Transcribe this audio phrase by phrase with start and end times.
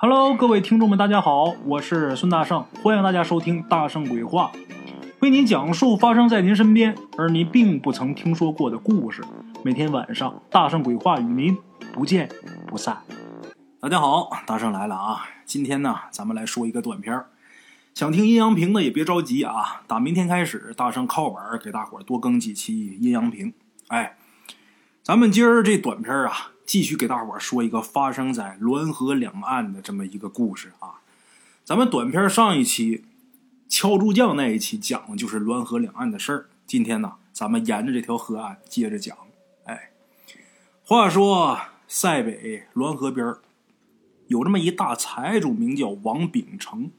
[0.00, 4.52] Hello，各位听众们，大家好，我是孙大圣，欢迎大家收听《大圣鬼话》，
[5.18, 9.24] 为您讲述发生在您身边而您并不曾听说过的故事。
[9.64, 11.58] 每天晚上，《大圣鬼话》与您
[11.92, 12.28] 不见
[12.64, 12.96] 不散。
[13.80, 15.26] 大家好，大圣来了啊！
[15.44, 17.30] 今天呢，咱们来说一个短片儿
[17.92, 23.52] 想听阴阳评的也别着急啊，打明天开始，大圣靠本儿给大伙儿多更几期阴阳评。
[23.88, 24.16] 哎，
[25.02, 26.52] 咱们今儿这短片儿啊。
[26.68, 31.00] 继续给大伙儿说一个发生在滦河两岸的这么一个故事啊！
[31.64, 33.06] 咱们短片上一期
[33.70, 36.50] 敲竹匠那一期讲的就是滦河两岸的事儿。
[36.66, 39.16] 今天呢，咱们沿着这条河岸接着讲。
[39.64, 39.92] 哎，
[40.84, 41.58] 话说
[41.88, 43.36] 塞北滦河边
[44.26, 46.90] 有这么一大财主，名叫王秉成。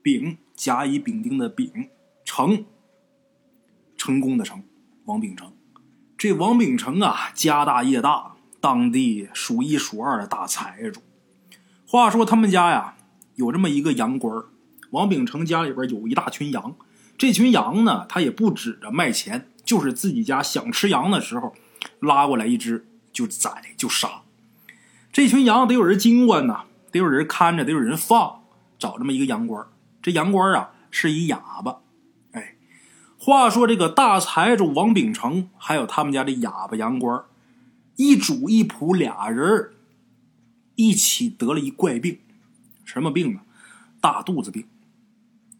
[0.00, 1.90] 秉甲乙丙丁的丙，
[2.24, 2.64] 成
[3.96, 4.62] 成功的成，
[5.06, 5.52] 王秉成。
[6.16, 8.36] 这王秉成啊，家大业大。
[8.60, 11.00] 当地数一数二的大财主。
[11.86, 12.96] 话说他们家呀，
[13.36, 14.46] 有这么一个羊倌
[14.90, 16.74] 王秉成家里边有一大群羊，
[17.16, 21.54] 这群羊呢，他也不指着卖钱，就是自己家想吃羊的时候，
[22.00, 24.22] 拉过来一只就宰就杀。
[25.12, 28.42] 这群羊得有人经管呐，得有人看着，得有人放。
[28.78, 29.66] 找这么一个羊倌
[30.00, 31.78] 这羊倌啊是一哑巴。
[32.32, 32.54] 哎，
[33.18, 37.24] 话说这个大财主王秉成，还有他们家这哑巴羊倌
[37.98, 39.72] 一主一仆俩人
[40.76, 42.20] 一起得了一怪病，
[42.84, 43.40] 什么病呢？
[44.00, 44.68] 大肚子病，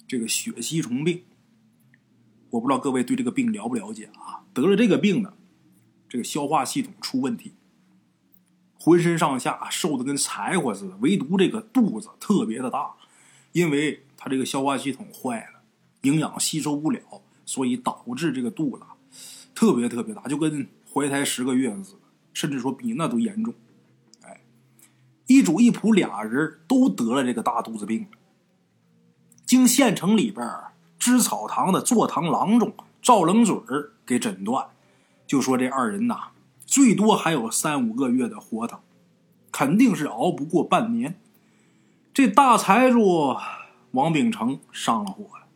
[0.06, 1.25] 这个血吸虫病。
[2.50, 4.47] 我不知道各位对这个病了不了解啊？
[4.55, 5.34] 得了这个病呢，
[6.08, 7.55] 这个消化系统出问题，
[8.78, 12.95] 浑身上下瘦的跟柴火似的，唯独这个肚子特别的大，
[13.50, 15.62] 因为他这个消化系统坏了，
[16.02, 17.00] 营养吸收不了，
[17.45, 18.84] 所以导致这个肚子
[19.56, 21.97] 特别特别大，就跟怀胎十个月似的。
[22.39, 23.53] 甚至说比那都严重，
[24.22, 24.42] 哎，
[25.27, 28.06] 一主一仆俩人都得了这个大肚子病。
[29.45, 30.48] 经县城里边
[31.00, 32.72] 知草堂的坐堂郎中
[33.03, 34.68] 赵冷嘴儿给诊断，
[35.27, 36.29] 就说这二人呐，
[36.64, 38.79] 最多还有三五个月的活头，
[39.51, 41.18] 肯定是熬不过半年。
[42.14, 43.36] 这大财主
[43.91, 45.46] 王秉成上了火了，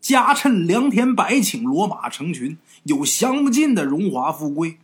[0.00, 4.78] 家趁良田百顷，骡马成群，有享不尽的荣华富贵。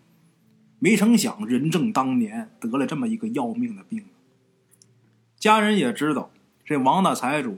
[0.85, 4.05] 没成想，人正当年得了这么一个要命的病。
[5.39, 6.31] 家人也知道，
[6.63, 7.57] 这王大财主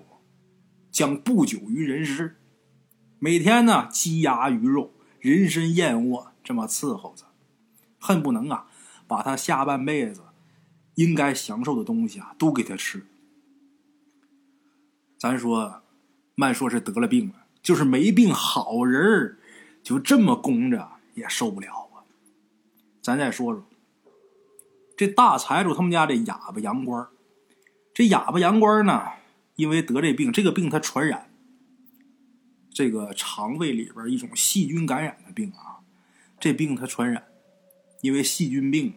[0.92, 2.36] 将不久于人世，
[3.18, 7.24] 每天呢鸡鸭鱼肉、人参燕窝这么伺候着，
[7.98, 8.68] 恨不能啊
[9.08, 10.22] 把他下半辈子
[10.94, 13.04] 应该享受的东西啊都给他吃。
[15.18, 15.82] 咱说，
[16.36, 19.36] 慢说是得了病了，就是没病好人
[19.82, 21.85] 就这么供着也受不了。
[23.06, 23.64] 咱再说说，
[24.96, 27.06] 这大财主他们家这哑巴杨官
[27.94, 29.10] 这哑巴杨官呢，
[29.54, 31.30] 因为得这病，这个病它传染，
[32.68, 35.86] 这个肠胃里边一种细菌感染的病啊，
[36.40, 37.28] 这病它传染，
[38.00, 38.94] 因为细菌病嘛。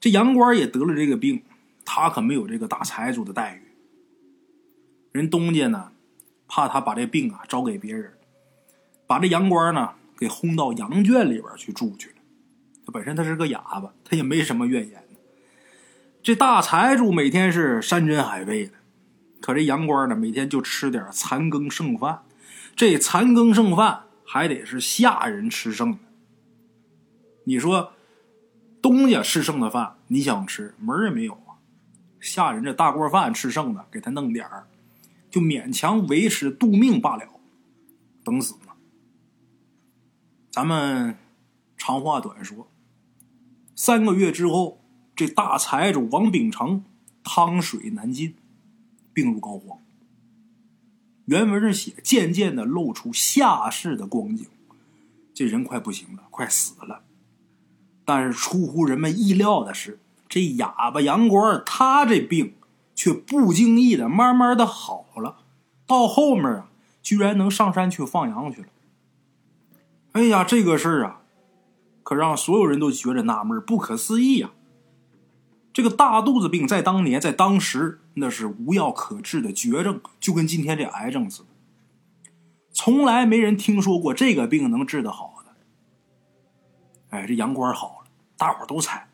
[0.00, 1.44] 这杨官也得了这个病，
[1.84, 3.62] 他可没有这个大财主的待遇。
[5.12, 5.92] 人东家呢，
[6.48, 8.18] 怕他把这病啊招给别人，
[9.06, 12.10] 把这杨官呢给轰到羊圈里边去住去。
[12.86, 15.02] 他本身他是个哑巴，他也没什么怨言。
[16.22, 18.72] 这大财主每天是山珍海味的，
[19.42, 22.22] 可这杨官呢，每天就吃点残羹剩饭。
[22.74, 25.98] 这残羹剩饭还得是下人吃剩的。
[27.44, 27.92] 你说
[28.80, 31.60] 东家吃剩的饭，你想吃门也没有啊。
[32.20, 34.66] 下人这大锅饭吃剩的，给他弄点儿，
[35.30, 37.28] 就勉强维持度命罢了，
[38.24, 38.72] 等死呢。
[40.50, 41.16] 咱们
[41.76, 42.66] 长话短说。
[43.76, 44.80] 三个月之后，
[45.16, 46.84] 这大财主王秉成
[47.22, 48.34] 汤水难进，
[49.12, 49.78] 病入膏肓。
[51.24, 54.46] 原文是写渐渐的露出下世的光景，
[55.32, 57.02] 这人快不行了，快死了。
[58.04, 59.98] 但是出乎人们意料的是，
[60.28, 62.54] 这哑巴杨官他这病
[62.94, 65.38] 却不经意的慢慢的好了，
[65.86, 66.68] 到后面啊，
[67.02, 68.68] 居然能上山去放羊去了。
[70.12, 71.22] 哎呀，这个事儿啊！
[72.04, 74.52] 可让所有人都觉着纳闷不可思议呀！
[75.72, 81.48] 这个大肚子病在当年，在当时那是无药可治的绝症，就跟今天这癌症似的，
[82.70, 85.50] 从来没人听说过这个病能治得好的。
[87.08, 89.08] 哎，这杨官好了，大伙都猜，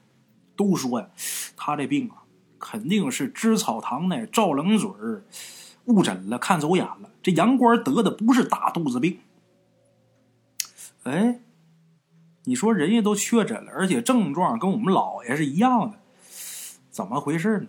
[0.55, 1.09] 都说呀，
[1.57, 2.25] 他这病啊，
[2.59, 5.25] 肯定是知草堂那赵冷嘴儿
[5.87, 7.09] 误诊了，看走眼了。
[7.23, 9.21] 这杨官得的不是大肚子病，
[11.05, 11.41] 哎。
[12.51, 16.01] 你说人家都确诊了，而且症状跟我们老爷是一样的，
[16.91, 17.69] 怎么回事呢？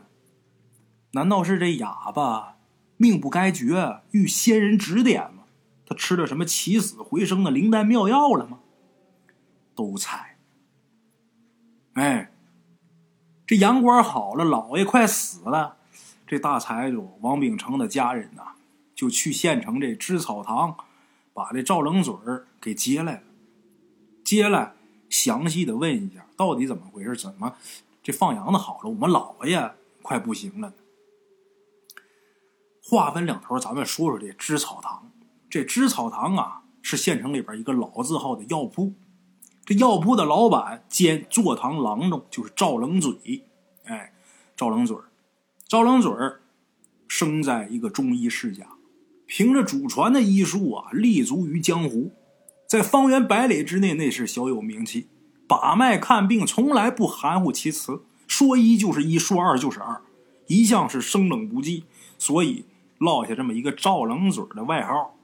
[1.11, 2.57] 难道是这哑巴
[2.97, 5.43] 命不该绝，遇仙人指点吗？
[5.85, 8.57] 他吃了什么起死回生的灵丹妙药了吗？
[9.75, 10.37] 都猜。
[11.93, 12.31] 哎，
[13.45, 15.77] 这阳关好了，老爷快死了，
[16.25, 18.53] 这大财主王秉成的家人呐，
[18.95, 20.75] 就去县城这织草堂，
[21.35, 22.15] 把这赵冷嘴
[22.59, 23.21] 给接来了。
[24.31, 24.73] 接下来
[25.09, 27.17] 详细的问一下，到底怎么回事？
[27.17, 27.53] 怎么
[28.01, 30.73] 这放羊的好了，我们老爷快不行了？
[32.81, 35.11] 话分两头，咱们说说这织草堂。
[35.49, 38.93] 这织草堂啊，是县城里边一个老字号的药铺。
[39.65, 43.43] 这药铺的老板兼坐堂郎中就是赵冷嘴。
[43.83, 44.13] 哎，
[44.55, 44.95] 赵冷嘴
[45.67, 46.09] 赵冷嘴
[47.09, 48.65] 生在一个中医世家，
[49.27, 52.13] 凭着祖传的医术啊，立足于江湖，
[52.71, 55.09] 在方圆百里之内那是小有名气。
[55.45, 60.01] 把脉看病从来不含糊其辞，说一就是一，说二就是二，
[60.47, 61.83] 一向是生冷不忌，
[62.17, 62.63] 所以
[62.97, 65.17] 落下这么一个赵冷嘴的外号。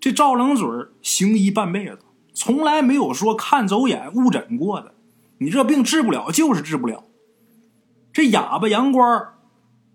[0.00, 0.66] 这赵冷嘴
[1.02, 1.98] 行医半辈子，
[2.32, 4.94] 从来没有说看走眼误诊过的。
[5.36, 7.04] 你这病治不了，就是治不了。
[8.14, 9.34] 这哑巴杨官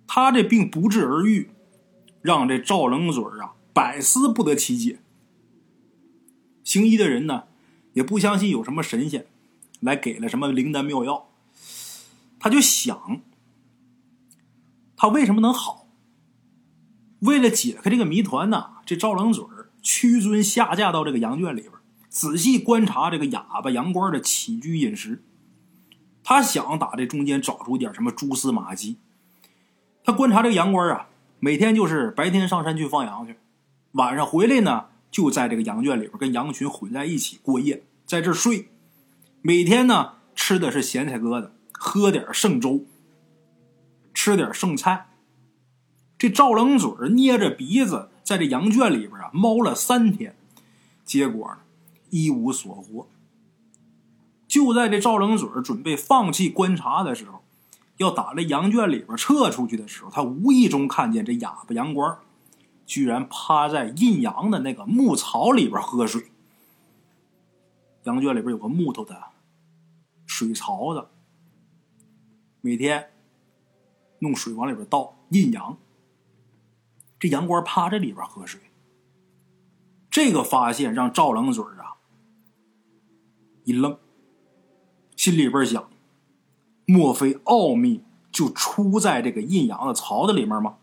[0.06, 1.50] 他这病不治而愈，
[2.21, 5.00] 让这赵冷嘴啊百思不得其解。
[6.66, 7.44] 行医的人呢，
[7.94, 9.26] 也不相信有什么神仙
[9.80, 11.30] 来给了什么灵丹妙药，
[12.40, 13.22] 他就想，
[14.98, 15.88] 他为什么能好？
[17.20, 19.46] 为了解开这个谜团呢，这赵冷嘴
[19.82, 21.72] 屈尊下嫁到这个羊圈里边，
[22.10, 25.24] 仔细观察这个哑巴羊倌的起居饮食。
[26.24, 28.98] 他想打这中间找出点什么蛛丝马迹。
[30.04, 31.08] 他观察这个羊倌啊，
[31.40, 33.36] 每天就是白天上山去放羊去，
[33.92, 38.68] 晚上回来呢，就在这个羊圈里边跟羊群混在一起过夜，在这睡。
[39.42, 42.84] 每天呢，吃的是咸菜疙瘩，喝点剩粥，
[44.14, 45.08] 吃点剩菜。
[46.18, 48.10] 这赵冷嘴捏着鼻子。
[48.26, 50.36] 在这羊圈里边啊，猫了三天，
[51.06, 51.60] 结果呢，
[52.10, 53.08] 一无所获。
[54.50, 57.42] 就在这赵冷嘴准备放弃观察的时候，
[57.96, 62.18] 要打这羊圈里边撤出去的时候，他无意中看见这哑巴羊倌
[62.86, 66.32] 居然趴在印阳的那个木槽里边喝水。
[68.04, 69.20] 羊圈里边有个木头的
[70.28, 71.08] 水槽子，
[72.62, 73.12] 每天
[74.20, 75.78] 弄水往里边倒印阳。
[77.18, 78.62] 这羊倌趴在里边喝水，
[80.12, 81.98] 这个发现让赵冷嘴啊
[83.64, 83.98] 一愣，
[85.16, 85.90] 心里边想：
[86.86, 90.78] 莫非奥秘就出在这个印阳的槽子里面吗？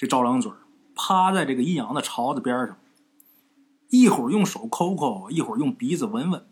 [0.00, 0.50] 这赵冷嘴
[0.94, 2.78] 趴在这个阴阳的槽子边上，
[3.90, 6.42] 一会儿用手抠抠，一会儿用鼻子闻闻，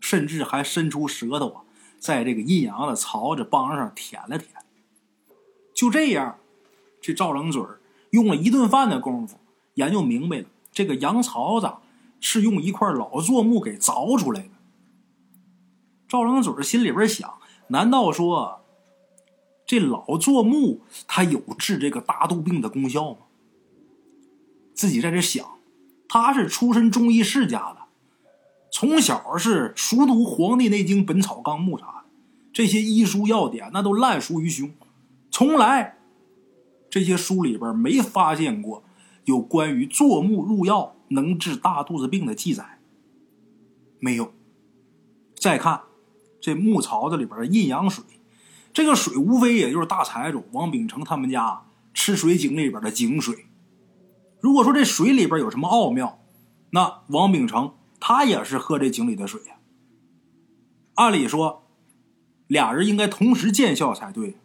[0.00, 1.62] 甚至还伸出舌头啊，
[2.00, 4.50] 在这个阴阳的槽子帮上舔了舔。
[5.72, 6.38] 就这样，
[7.00, 7.62] 这赵冷嘴
[8.10, 9.38] 用了一顿饭的功夫，
[9.74, 11.70] 研究明白了，这个羊槽子
[12.18, 14.50] 是用一块老柞木给凿出来的。
[16.08, 17.34] 赵冷嘴心里边想：
[17.68, 18.59] 难道说
[19.70, 23.18] 这老做木它有治这个大肚病的功效吗？
[24.74, 25.46] 自己在这想，
[26.08, 27.82] 他是出身中医世家的，
[28.72, 32.04] 从小是熟读《黄帝内经》《本草纲目》啥的，
[32.52, 34.72] 这些医书要点那都烂熟于胸，
[35.30, 35.98] 从来。
[36.90, 38.82] 这些书里边没发现过
[39.26, 42.80] 有关于做木入药能治大肚子病的记载，
[44.00, 44.32] 没有。
[45.36, 45.82] 再看
[46.40, 48.02] 这木槽子里边的阴阳水，
[48.72, 53.46] 这个水无非也就是大财主王秉成他们家吃水井里边的井水。
[54.40, 56.20] 如果说这水里边有什么奥妙，
[56.70, 59.56] 那王秉成他也是喝这井里的水呀。
[60.94, 61.66] 按理说，
[62.46, 64.38] 俩人应该同时见效才对，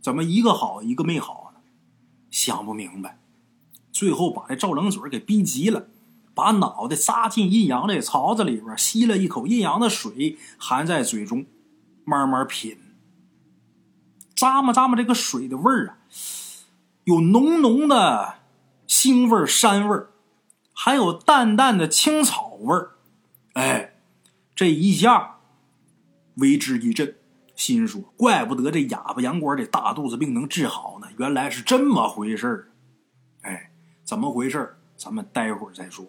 [0.00, 1.52] 怎么一个好一个没好？
[2.30, 3.18] 想不明白，
[3.90, 5.88] 最后把这赵冷嘴给逼急了，
[6.32, 11.44] 把脑袋扎进阴阳这槽子里边，吸了一口阴阳的水，含在嘴中，
[12.04, 12.78] 慢慢品。
[14.40, 15.98] 咂摸咂摸这个水的味儿啊，
[17.04, 18.36] 有浓浓的
[18.88, 20.10] 腥味儿、膻味儿
[20.72, 22.92] 还有淡淡的青草味儿。
[23.52, 23.96] 哎，
[24.54, 25.36] 这一下
[26.36, 27.16] 为之一振。
[27.54, 32.68] 心说：“怪不得这哑巴杨官这大肚子病能治好呢，原来是这么回事儿。
[33.42, 33.70] 哎，
[34.02, 34.78] 怎么回事？
[34.96, 36.06] 咱们待会儿再说。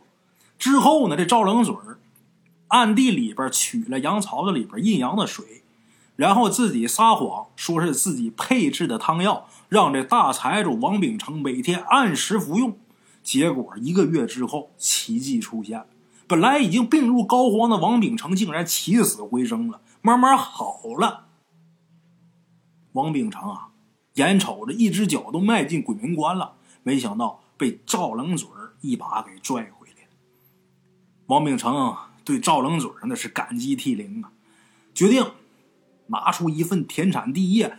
[0.57, 1.99] 之后呢，这赵冷嘴儿
[2.69, 5.60] 暗地里边取了羊槽子里边阴阳的水，
[6.21, 12.77] 然后自己撒谎说是自己配制的汤药，让这大财主王秉成每天按时服用。
[13.23, 15.87] 结果一个月之后，奇迹出现了。
[16.27, 21.25] 本来已经病入膏肓的王秉成，竟然起死回生了，慢慢好了。
[22.91, 23.69] 王秉成啊，
[24.13, 28.47] 眼瞅着一只脚都迈进鬼门关了，没想到被赵冷嘴
[28.81, 30.07] 一把给拽回来。
[31.25, 34.31] 王秉成对赵冷嘴那是感激涕零啊，
[34.93, 35.25] 决定
[36.11, 37.77] 拿出一份田产地业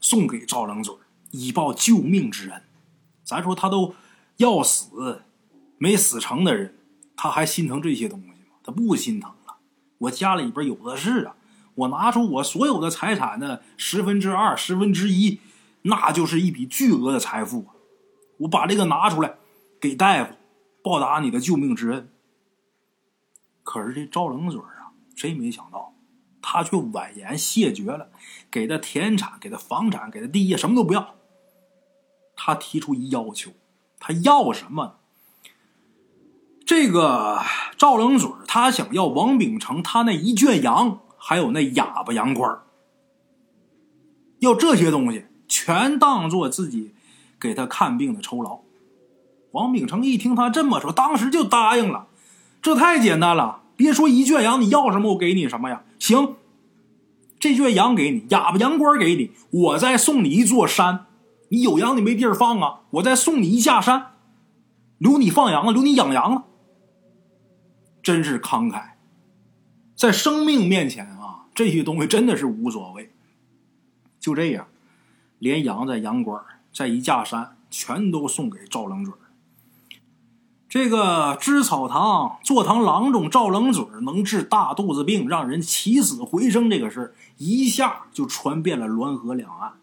[0.00, 0.94] 送给赵冷嘴
[1.30, 2.62] 以报救命之恩。
[3.22, 3.94] 咱说他都
[4.38, 5.22] 要死
[5.78, 6.76] 没死成的人，
[7.16, 8.34] 他还心疼这些东西吗？
[8.62, 9.56] 他不心疼了。
[9.98, 11.36] 我家里边有的是啊，
[11.74, 15.40] 我拿出我所有的财产的十分之二、十分之一，
[15.82, 17.66] 那就是一笔巨额的财富！
[18.38, 19.36] 我把这个拿出来
[19.80, 20.34] 给大夫
[20.82, 22.10] 报答你的救命之恩。
[23.62, 25.93] 可是这赵冷嘴啊，谁没想到，
[26.46, 28.10] 他却婉言谢绝了，
[28.50, 31.14] 给他田产、给他房产、给他地业，什么都不要。
[32.36, 33.52] 他提出一要求，
[33.98, 34.96] 他要什么？
[36.66, 37.40] 这个
[37.78, 42.58] 赵冷嘴他想要王秉成他那一圈羊，还有那哑巴羊倌
[44.40, 46.94] 要这些东西全当做自己
[47.40, 48.60] 给他看病的酬劳。
[49.52, 52.08] 王秉成一听他这么说，当时就答应了。
[52.60, 55.82] 这太简单了，别说一圈羊，你要什么我给你什么呀？
[55.98, 56.36] 行，
[57.38, 61.06] 这圈羊给你，哑巴羊倌给你，我再送你一座山。
[61.50, 64.12] 你有羊你没地儿放啊，我再送你一下山，
[64.98, 66.44] 留你放羊了，留你养羊了。
[68.02, 68.92] 真是慷慨，
[69.94, 73.12] 在生命面前啊，这些东西真的是无所谓。
[74.18, 74.66] 就这样，
[75.38, 79.12] 连羊在羊倌在一架山，全都送给赵冷嘴
[80.74, 89.74] 这个知草堂坐堂郎中赵冷嘴能治大肚子病，让人起死回生，这个事儿一下就传遍了滦河两岸。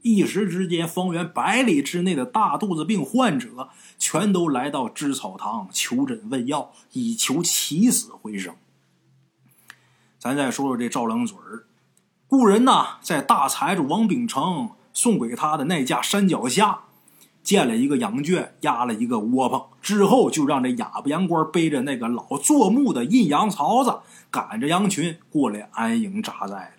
[0.00, 3.68] 一时之间，方圆百里之内的大肚子病患者
[3.98, 8.54] 全都来到知草堂求诊问药，以求起死回生。
[10.18, 11.36] 咱再说说这赵冷嘴，
[12.26, 16.84] 故人呐，在大财主王秉成送给他的那架山脚下
[17.50, 26.74] 建了一个羊圈，压了一个窝棚，之后就让这哑巴羊倌背着那个老做木的印羊槽子，赶着羊群过来安营扎寨。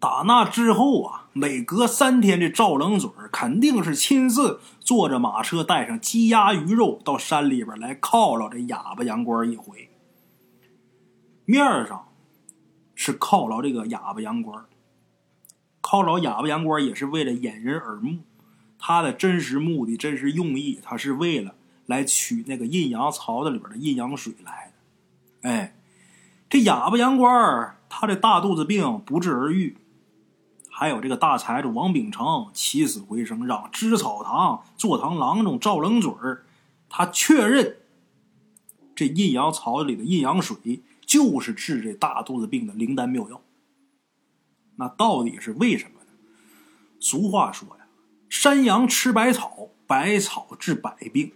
[0.00, 9.90] 打那之后啊，每隔三天，这赵冷嘴肯定是亲自坐着马车，带上鸡鸭鱼肉到山里边来犒劳这哑巴羊倌一回。
[11.44, 12.08] 面上
[12.94, 14.62] 是犒劳这个哑巴羊倌，
[15.82, 18.20] 犒劳哑巴羊倌也是为了掩人耳目。
[18.84, 21.54] 他的真实目的、真实用意，他是为了
[21.86, 25.48] 来取那个阴阳槽子里边的阴阳水来的。
[25.48, 25.76] 哎，
[26.50, 29.76] 这哑巴羊倌他这大肚子病不治而愈。
[30.68, 36.44] 还有这个大财主王秉成起死回生，让知草堂坐堂郎中赵冷嘴儿，
[36.88, 37.76] 他确认
[38.96, 43.40] 这阴阳槽子里的阴阳水就是治这大肚子病的灵丹妙药。
[44.74, 46.06] 那到底是为什么呢？
[46.98, 47.81] 俗话说呀，
[48.32, 51.32] 山羊吃百草，百草治百病。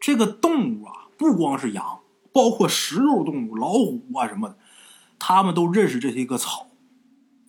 [0.00, 2.00] 这个动物啊，不光是羊，
[2.32, 4.56] 包括食肉动物，老虎啊什么的，
[5.18, 6.68] 他们都认识这些个草。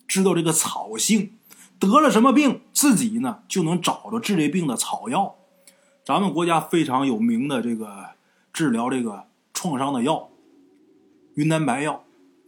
[0.06, 1.32] 知道这个草性，
[1.78, 5.34] 得了什么病，自己呢就能找着治这病的草药。
[6.04, 8.10] 咱们国家非常有名的这个
[8.52, 10.28] 治疗这个创伤的药——
[11.36, 12.04] 云南白药。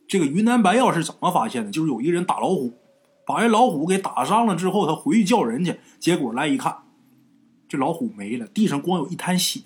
[0.07, 1.71] 这个云南白药是怎么发现的？
[1.71, 2.75] 就是有一人打老虎，
[3.27, 6.83] 把这老虎给打伤了之后，他回去叫人去，结果来一看，
[7.69, 9.61] 这老虎没了，地上光有一滩血。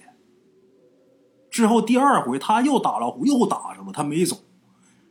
[1.50, 4.36] 之后第二回他又打老虎，又打上了，他没走。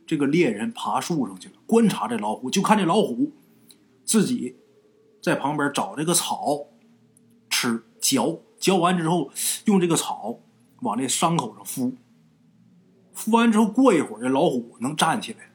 [0.06, 3.32] 这个猎人爬树上去了，观察这老虎，就看这老虎
[4.04, 4.54] 自己
[5.20, 6.66] 在旁边找这个草
[7.50, 9.32] 吃嚼，嚼完之后
[9.64, 10.38] 用这个草
[10.82, 11.94] 往这伤口上敷，
[13.12, 15.50] 敷完之后过一会儿，这老虎能站起来了。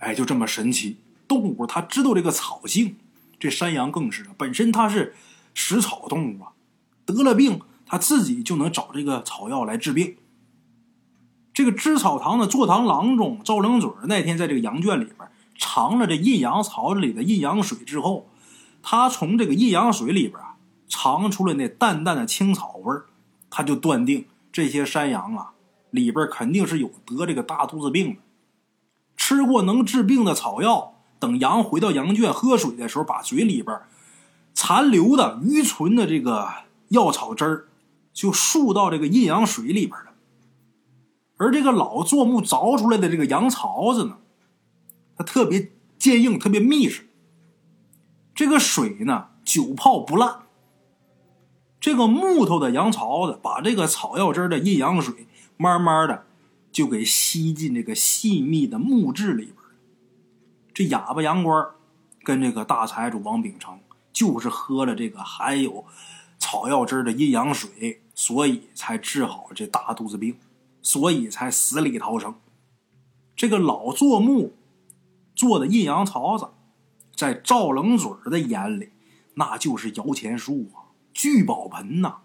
[0.00, 0.98] 哎，就这么神奇，
[1.30, 2.96] 动物它知道这个草性，
[3.38, 5.14] 这山羊更是，本身它是
[5.54, 6.50] 食草动物啊，
[7.06, 10.16] 得了病它自己就能找这个草药来治病。
[11.54, 15.16] 这个知草堂的坐堂郎中赵灵嘴那天在这个羊圈里边
[15.56, 18.28] 尝了这阴阳槽里的阴阳水之后，
[18.82, 20.56] 他从这个阴阳水里边啊
[20.88, 23.06] 尝出了那淡淡的青草味儿，
[23.48, 25.52] 他就断定这些山羊啊
[25.90, 28.20] 里边肯定是有得这个大肚子病的。
[29.16, 33.78] 吃过能治病的草药，等羊回到羊圈喝水的时候，把嘴里边
[34.54, 36.48] 残留的余存的这个
[36.88, 37.68] 药草汁儿
[38.12, 40.06] 就漱到这个阴阳水里边了。
[41.36, 44.18] 而这个老做木凿出来的这个羊槽子呢，
[45.16, 47.08] 它特别坚硬，特别密实。
[48.34, 50.40] 这个水呢，久泡不烂。
[51.78, 56.24] 这个木头的羊槽子把这个草药汁的阴阳水，慢慢的
[56.70, 59.56] 就给吸进这个细密的木质里边
[60.80, 61.72] 这哑巴羊倌
[62.24, 63.78] 跟这个大财主王秉成
[64.14, 65.84] 就是喝了这个含有
[66.38, 70.38] 草药汁的阴阳水，所以才治好这大肚子病，
[70.80, 72.34] 所以才死里逃生。
[73.36, 74.54] 这个老做木
[75.34, 76.48] 做的阴阳槽子，
[77.14, 78.88] 在赵冷嘴的眼里，
[79.34, 82.20] 那就是摇钱树啊，聚宝盆呐。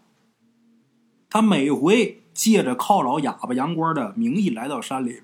[1.30, 5.24] 他每回借着犒劳哑巴杨官的名义来到山里边，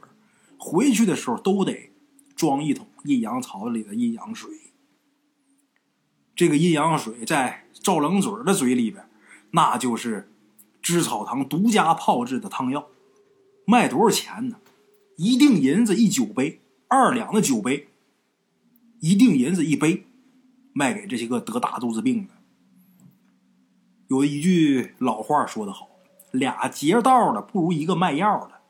[0.58, 1.94] 回去的时候都得
[2.36, 4.50] 装一桶阴阳槽子里的阴阳水。
[6.36, 9.05] 这个阴阳水在赵冷嘴的嘴里边，
[9.51, 10.31] 那就是
[10.81, 12.88] 知草堂独家炮制的汤药，
[13.65, 14.58] 卖多少钱呢？
[15.17, 17.89] 一锭银子一酒杯，二两的酒杯，
[19.01, 20.05] 一锭银子一杯，
[20.74, 22.34] 卖给这些个得大肚子病的。
[24.08, 25.89] 有一句老话说得好
[26.31, 28.62] ：“俩劫道的不如一个卖药的。”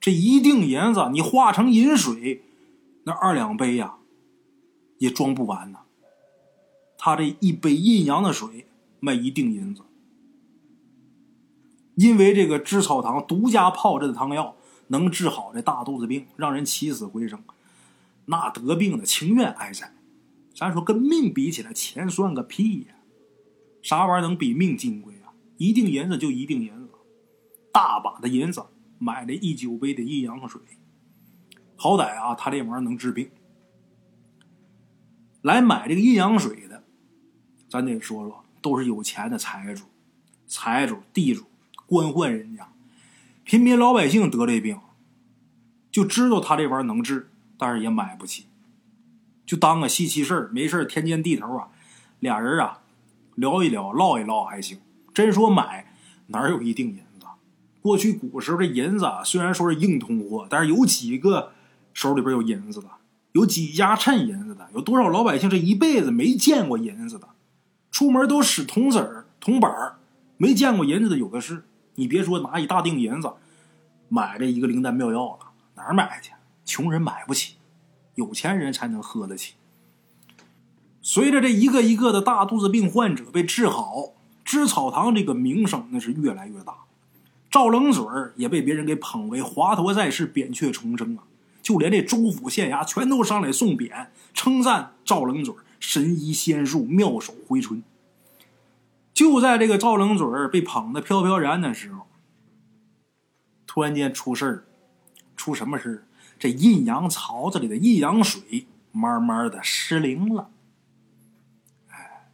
[0.00, 2.44] 这一锭银子你化成银水，
[3.04, 3.96] 那二两杯呀，
[4.98, 5.80] 也装不完呐。
[6.96, 8.66] 他这一杯阴阳的水
[9.00, 9.82] 卖一锭银子，
[11.94, 14.54] 因为这个知草堂独家炮制的汤药。
[14.90, 17.44] 能治好这大肚子病，让人起死回生，
[18.24, 19.94] 那得病的情愿挨宰。
[20.54, 22.94] 咱说跟命比起来，钱算个屁呀！
[23.82, 25.28] 啥玩意儿能比命金贵啊？
[25.58, 26.94] 一锭银子就一锭银子，
[27.70, 28.64] 大把的银子
[28.98, 30.58] 买了一酒杯的阴阳水。
[31.80, 33.30] 好歹啊，他这玩意儿能治病。
[35.42, 36.82] 来买这个阴阳水的，
[37.70, 39.84] 咱得说说，都是有钱的财主、
[40.48, 41.44] 财主、地主、
[41.86, 42.68] 官宦人家。
[43.44, 44.80] 平民老百姓得这病，
[45.92, 48.46] 就知道他这玩意儿能治，但是也买不起，
[49.46, 51.68] 就当个稀奇事儿，没事天见地头啊，
[52.18, 52.80] 俩人啊
[53.36, 54.80] 聊一聊，唠一唠还行。
[55.14, 55.94] 真说买，
[56.26, 57.26] 哪有一锭银子？
[57.80, 61.52] 过去古时候这银子啊虽然说是硬通货，但是有几个
[61.98, 62.86] 手里边有银子的？
[63.32, 64.68] 有几家趁银子的？
[64.72, 67.26] 有多少老百姓这一辈子没见过银子的？
[67.90, 69.96] 出门都使铜子儿、铜板儿，
[70.36, 71.64] 没见过银子的有的是。
[71.96, 73.32] 你别说拿一大锭银子
[74.08, 76.30] 买这一个灵丹妙药了，哪儿买去？
[76.64, 77.56] 穷人买不起，
[78.14, 79.54] 有钱人才能喝得起。
[81.02, 84.12] 随着这一个一个的大肚子病患者被治好，
[84.44, 86.76] 知草堂这个名声那是越来越大。
[87.50, 91.24] 赵冷嘴儿也被别人给捧为华佗在世，扁鹊重生啊！
[91.68, 97.82] 就连这州府县衙全都上来送匾，称赞赵冷嘴神医仙术，妙手回春。
[99.12, 102.06] 就在这个赵冷嘴被捧得飘飘然的时候，
[103.66, 104.64] 突然间出事儿，
[105.36, 106.04] 出什么事儿？
[106.38, 110.48] 这阴阳槽子里的阴阳水慢慢的失灵了。
[111.88, 112.30] 哎，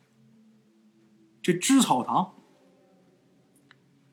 [1.42, 2.34] 这知草堂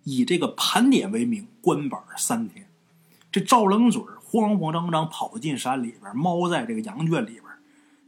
[0.04, 2.68] 以这个盘点为名，关板三天。
[3.32, 7.44] 这赵冷嘴慌慌张张跑进山里边，猫在这个羊圈里边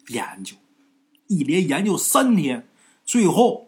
[0.07, 0.55] 研究，
[1.27, 2.67] 一连研究三天，
[3.03, 3.67] 最后。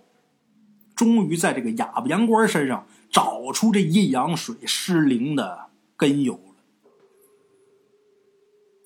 [0.95, 5.65] 终于在这个哑巴羊倌身上找出这阴阳水失灵的
[5.97, 6.55] 根由了。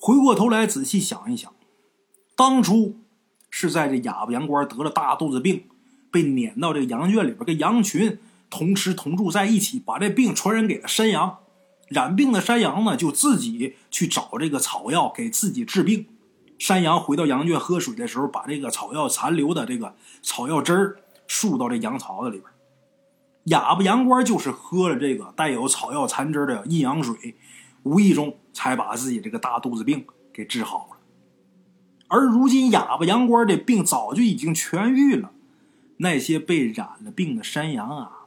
[0.02, 1.54] 回过头来仔细想一想，
[2.36, 2.96] 当初
[3.52, 5.66] 是在这哑巴羊倌得了大肚子病，
[6.10, 8.18] 被撵到这个羊圈里边，跟羊群
[8.50, 11.38] 同吃同住在一起，把这病传染给了山羊。
[11.90, 16.08] 染病的山羊呢，就自己去找这个草药给自己治病。
[16.58, 21.00] 山羊回到羊圈喝水的时候，把这个草药残留的这个草药汁儿。
[21.32, 22.50] 输到这羊槽子里边，
[23.44, 27.36] 哑巴羊倌就是喝了这个带有草药残汁的阴阳水，
[27.84, 30.98] 无意中才把自己这个大肚子病给治好了。
[32.08, 35.30] 而如今哑巴羊倌的病早就已经痊愈了，
[35.98, 38.26] 那些被染了病的山羊啊，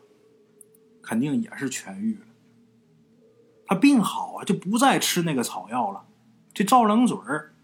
[1.02, 2.26] 肯定也是痊愈了。
[3.72, 6.04] 他病好啊，就不再吃那个草药了。
[6.52, 7.54] 这赵冷嘴儿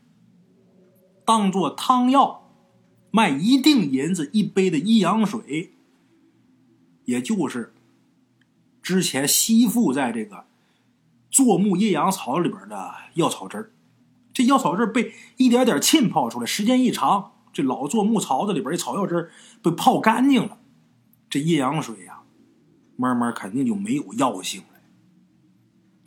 [1.24, 2.44] 当做汤药。
[3.10, 5.72] 卖一锭银子一杯的阴阳水，
[7.06, 7.72] 也就是
[8.82, 10.44] 之前吸附在这个
[11.30, 13.72] 坐木阴阳草里边的药草汁儿。
[14.30, 19.30] 这药草汁被一点点浸泡出来，时间一长，这老坐木槽子里边的草药汁
[19.62, 20.58] 被泡干净了，
[21.30, 22.20] 这阴阳水呀，
[22.96, 24.62] 慢慢肯定就没有药性，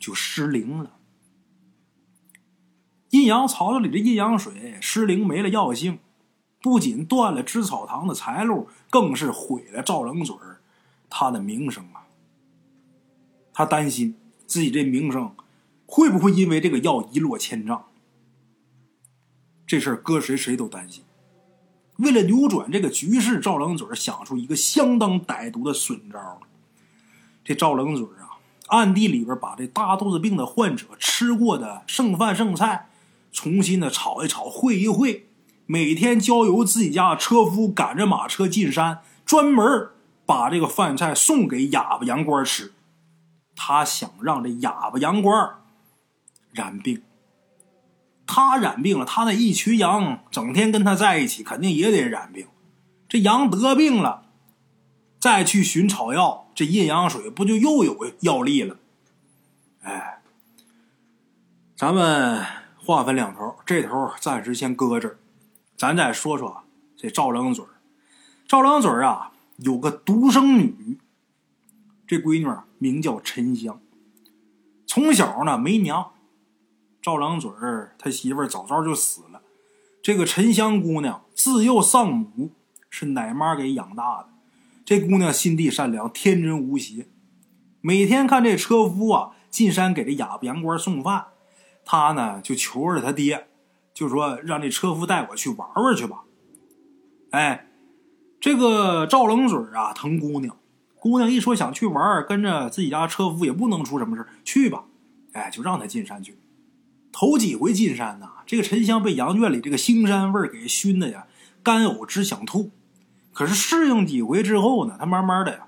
[0.02, 0.96] 就失灵了。
[3.10, 6.00] 阴阳槽子里的阴阳水失灵，没了药性。
[6.60, 10.60] 不仅断了知草堂的财路，更是毁了赵冷嘴儿
[11.10, 12.06] 他的名声啊！
[13.52, 15.34] 他担心自己这名声
[15.86, 17.86] 会不会因为这个药一落千丈。
[19.66, 21.02] 这事儿搁谁谁都担心。
[21.98, 26.40] 为了扭转这个局势，赵冷嘴儿想出一个相当歹毒的损招
[27.44, 28.21] 这赵冷嘴儿，
[28.72, 32.88] 暗地里边把这大肚子病的患者吃过的剩饭剩菜
[33.30, 35.24] 重新的炒一炒，烩一烩。
[35.66, 39.90] 每天交由自己家车夫赶着马车进山，专门
[40.24, 42.72] 把这个饭菜送给哑巴羊倌吃。
[43.54, 45.52] 他想让这哑巴羊倌
[46.50, 47.02] 染病。
[48.26, 52.46] 他染病了，他那一群羊整天跟他在一起，肯定也得染病。
[53.06, 54.22] 这羊得病了，
[55.20, 58.76] 再去寻草药，这阴阳水不就又有药力了？
[59.82, 60.22] 哎，
[61.76, 62.44] 咱们
[62.78, 65.18] 话分两头，这头暂时先搁这儿，
[65.76, 66.62] 咱再说说
[66.96, 67.64] 这赵郎嘴
[68.46, 70.98] 赵郎嘴啊，有个独生女，
[72.06, 72.46] 这闺女
[72.78, 73.80] 名叫沉香，
[74.86, 76.12] 从小呢没娘。
[77.00, 79.42] 赵郎嘴儿他媳妇早早就死了，
[80.00, 82.52] 这个沉香姑娘自幼丧母，
[82.88, 84.31] 是奶妈给养大的。
[84.92, 87.06] 这姑娘心地善良，天真无邪。
[87.80, 91.28] 每天看这车夫啊进山给这哑巴杨官送饭，
[91.82, 93.46] 她呢就求着他爹，
[93.94, 96.24] 就说让这车夫带我去玩玩去吧。
[97.30, 97.68] 哎，
[98.38, 100.58] 这个赵冷嘴啊疼姑娘，
[100.96, 104.84] 姑娘一说想去玩，跟着自己家车夫也不能出什么事去吧。
[105.32, 106.36] 哎，就让他进山去。
[107.10, 111.26] 头几回进山呐，这个沉香被羊圈里这个腥膻味给熏的呀，
[111.62, 112.72] 干呕直想吐。
[113.32, 115.66] 可是适应几回之后呢，他慢慢的呀，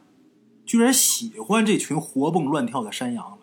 [0.67, 3.39] 居然喜欢这群活蹦乱跳的山羊了。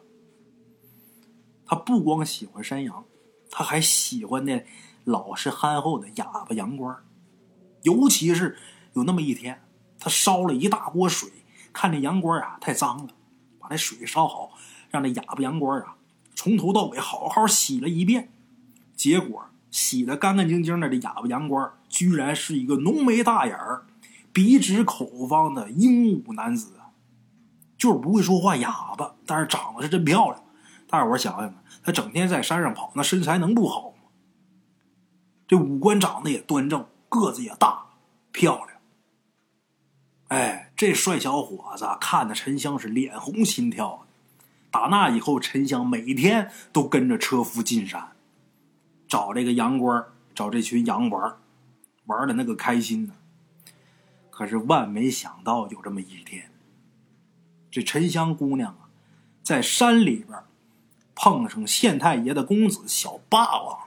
[1.65, 3.05] 他不光喜欢山羊，
[3.49, 4.65] 他还喜欢那
[5.03, 6.97] 老实憨厚的哑巴羊倌
[7.83, 8.57] 尤其是
[8.93, 9.63] 有那么一天，
[9.99, 11.29] 他烧了一大锅水，
[11.73, 13.13] 看这羊倌啊太脏了，
[13.57, 14.51] 把那水烧好，
[14.89, 15.95] 让这哑巴羊倌啊。
[16.35, 18.31] 从头到尾好好洗了一遍，
[18.95, 23.85] 结果洗的干干净净的这哑巴羊倌居然是一个浓眉大眼儿、
[24.33, 26.73] 鼻直口方的英武男子，
[27.77, 30.43] 就是不会说话哑巴，但是长得是真漂亮。
[30.87, 34.09] 大伙想想，他整天在山上跑，那身材能不好吗？
[35.47, 37.85] 这五官长得也端正，个子也大，
[38.31, 38.69] 漂亮。
[40.27, 44.07] 哎，这帅小伙子看的沉香是脸红心跳的。
[44.69, 48.11] 打那以后，沉香每天都跟着车夫进山，
[49.07, 51.37] 找这个羊倌找这群羊玩
[52.05, 53.13] 玩的那个开心呢。
[54.41, 56.49] 可是万没想到，有这么一天，
[57.69, 58.89] 这沉香姑娘啊，
[59.43, 60.35] 在山里边
[61.13, 63.77] 碰上县太爷的公子小霸王。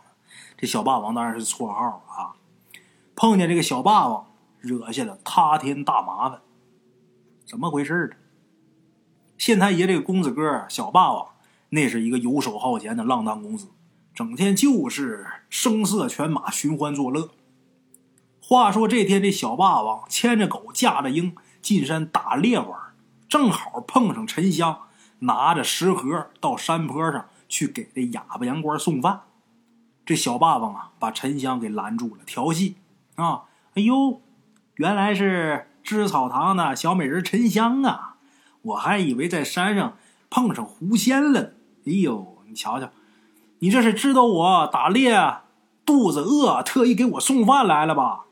[0.57, 2.39] 这小霸王当然是绰号啊。
[3.17, 6.41] 碰见这个小霸王，惹下了塌天大麻烦。
[7.45, 8.17] 怎么回事呢？
[9.37, 11.31] 县太爷这个公子哥小霸王，
[11.71, 13.67] 那是一个游手好闲的浪荡公子，
[14.15, 17.31] 整天就是声色犬马、寻欢作乐。
[18.47, 22.79] 话说这天，这小霸王牵着狗，驾着鹰进山打猎玩，
[23.27, 24.81] 正好碰上沉香
[25.21, 29.23] 拿着食盒到山坡上去给这哑巴羊倌送饭。
[30.05, 32.77] 这小霸王啊，把沉香给拦住了，调戏
[33.15, 33.45] 啊！
[33.77, 34.21] 哎呦，
[34.75, 38.17] 原来是织草堂的小美人沉香啊！
[38.61, 39.97] 我还以为在山上
[40.29, 41.55] 碰上狐仙了。
[41.87, 42.91] 哎呦，你瞧瞧，
[43.61, 45.19] 你这是知道我打猎
[45.87, 48.27] 肚子饿，特意给我送饭来了吧？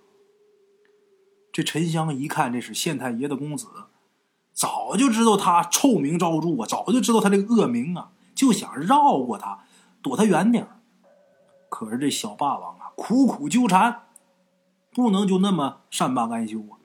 [1.53, 3.69] 这沉香一看，这是县太爷的公子，
[4.55, 9.65] 早就知道他臭名昭著啊，早就知道他这个恶名啊，就想绕过他，
[10.01, 10.67] 躲他远点
[11.69, 14.05] 可是这小霸王啊，苦苦纠缠，
[14.93, 16.81] 不能就那么善罢甘休啊。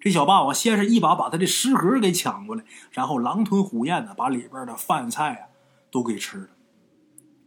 [0.00, 5.48] 这小霸王先是一把把他的食盒给抢过来，然后狼吞虎咽的把里边的饭菜啊
[5.90, 6.48] 都给吃了。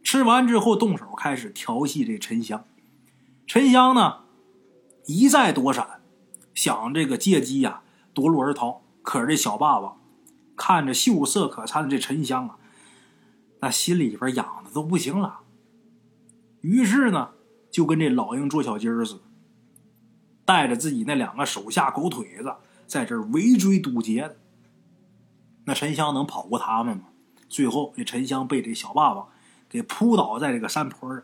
[0.02, 2.64] 吃完之后，动手开始调戏这沉香。
[3.46, 4.20] 沉香呢
[5.06, 5.97] 一再躲闪，
[6.58, 8.82] 想这个借机呀夺路而逃。
[9.02, 10.00] 可是这小霸王
[10.56, 12.58] 看着秀色可餐的这沉香啊，
[13.60, 15.38] 那心里边痒的都不行了。
[16.62, 17.30] 于是呢，
[17.70, 19.20] 就跟这老鹰捉小鸡似的。
[20.44, 22.52] 带着自己那两个手下狗腿子
[22.86, 24.36] 在这围追堵截，
[25.64, 27.04] 那沉香能跑过他们吗？
[27.48, 29.28] 最后这沉香被这小霸王
[29.68, 31.22] 给扑倒在这个山坡上，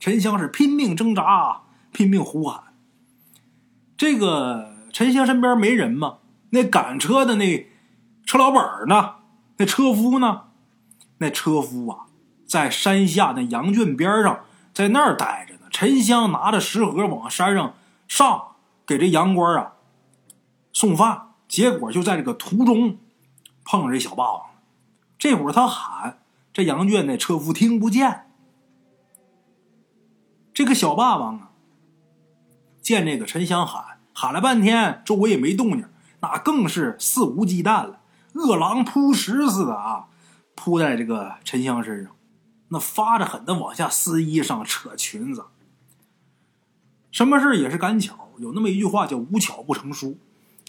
[0.00, 2.73] 沉香是拼命挣扎，拼命呼喊。
[3.96, 6.18] 这个沉香身边没人吗？
[6.50, 7.66] 那赶车的那
[8.24, 9.16] 车老板呢？
[9.56, 10.42] 那车夫呢？
[11.18, 12.06] 那车夫啊，
[12.46, 14.40] 在山下那羊圈边上，
[14.72, 15.60] 在那儿待着呢。
[15.70, 17.74] 沉香拿着食盒往山上。
[18.06, 18.48] 上
[18.86, 19.72] 给这羊倌啊
[20.72, 22.98] 送饭，结果就在这个途中
[23.64, 24.60] 碰上这小霸王了。
[25.18, 26.18] 这会儿他喊，
[26.52, 28.26] 这羊圈那车夫听不见。
[30.52, 31.50] 这个小霸王啊，
[32.84, 35.86] 见这个沉香喊喊了半天，周围也没动静，
[36.20, 38.00] 那更是肆无忌惮了，
[38.34, 40.04] 饿狼扑食似的啊，
[40.54, 42.12] 扑在这个沉香身上，
[42.68, 45.46] 那发着狠的往下撕衣裳、扯裙子。
[47.10, 50.18] 什么事也是赶巧，有那么一句话叫“无巧不成书”。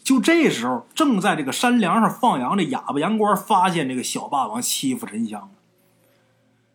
[0.01, 5.49] 就这时候，正在这个山梁上放羊的哑巴羊倌发现这个小霸王欺负沉香了。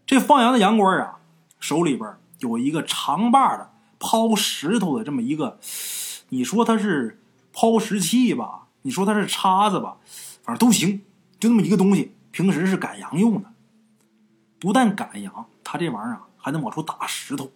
[0.04, 1.20] 这放羊的羊倌啊，
[1.58, 5.60] 手里边有一个长把的抛石头的这么一个，
[6.30, 8.66] 你说它是抛石器吧？
[8.82, 9.98] 你说它是叉子吧？
[10.42, 11.02] 反正都行，
[11.38, 13.52] 就那么一个东西，平时是赶羊用的。
[14.58, 17.52] 不但赶羊，他这玩意儿啊还能往出打石头。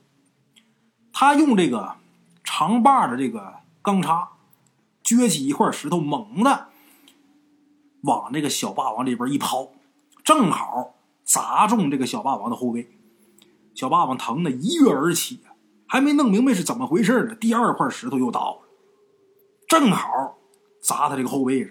[1.12, 1.96] 他用这个
[2.44, 4.28] 长把的这个钢叉。
[5.02, 6.68] 撅起一块石头，猛的
[8.04, 9.72] 往这个小霸王这边一抛，
[10.24, 12.90] 正好砸中这个小霸王的后背。
[13.74, 15.40] 小霸王疼的一跃而起，
[15.94, 18.68] 还没弄明白是怎么回事呢，第二块石头又到了，
[19.68, 20.36] 正好
[20.82, 21.70] 砸他这个后背上，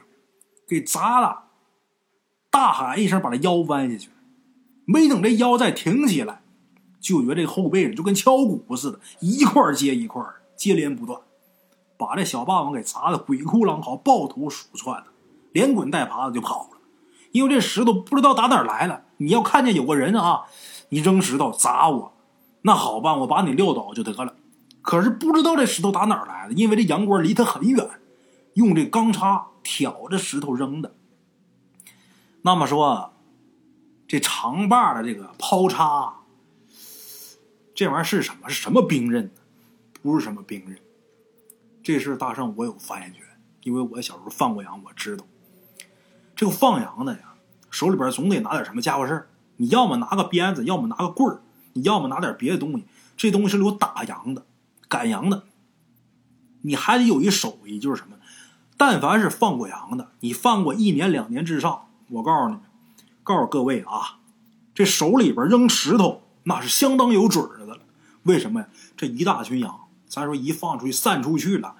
[0.65, 1.43] 给砸了，
[2.49, 4.09] 大喊一声，把这腰弯下去。
[4.85, 6.41] 没等这腰再挺起来，
[7.01, 10.23] 就觉得这后背上就跟敲鼓似的，一块接一块，
[10.55, 11.19] 接连不断。
[11.97, 15.07] 把这小霸王给砸的鬼哭狼嚎、抱头鼠窜的，
[15.51, 16.77] 连滚带爬的就跑了。
[17.33, 19.01] 因为这石头不知道打哪儿来了。
[19.17, 20.43] 你要看见有个人啊，
[20.87, 22.13] 你扔石头砸我，
[22.63, 24.35] 那好办，我把你撂倒就得了。
[24.81, 27.89] 可是不知道这石头打哪儿来的，因为这阳关离他很远，
[28.55, 30.95] 用这钢叉挑着石头扔的。
[32.41, 33.13] 那么说，
[34.07, 36.21] 这长把的这个抛叉，
[37.73, 38.49] 这玩意儿是什么？
[38.49, 39.31] 是什么兵刃？
[40.01, 40.77] 不是什么兵刃。
[41.81, 43.23] 这事大圣我有发言权，
[43.63, 45.25] 因为我小时候放过羊，我知道。
[46.35, 47.35] 这个放羊的呀，
[47.69, 49.29] 手里边总得拿点什么家伙事儿。
[49.57, 51.41] 你要么拿个鞭子，要么拿个棍儿，
[51.73, 52.85] 你要么拿点别的东西。
[53.15, 54.45] 这东西是有打羊的、
[54.87, 55.43] 赶羊的，
[56.61, 58.17] 你还得有一手艺，就是什么？
[58.77, 62.63] 但凡是放过羊的，你放过一年两年之上，我告诉你们，
[63.23, 64.19] 告诉各位啊，
[64.73, 67.79] 这手里边扔石头那是相当有准的了。
[68.23, 68.67] 为什么呀？
[68.97, 69.79] 这一大群羊。
[70.07, 71.75] 咱说一放出去散出去了，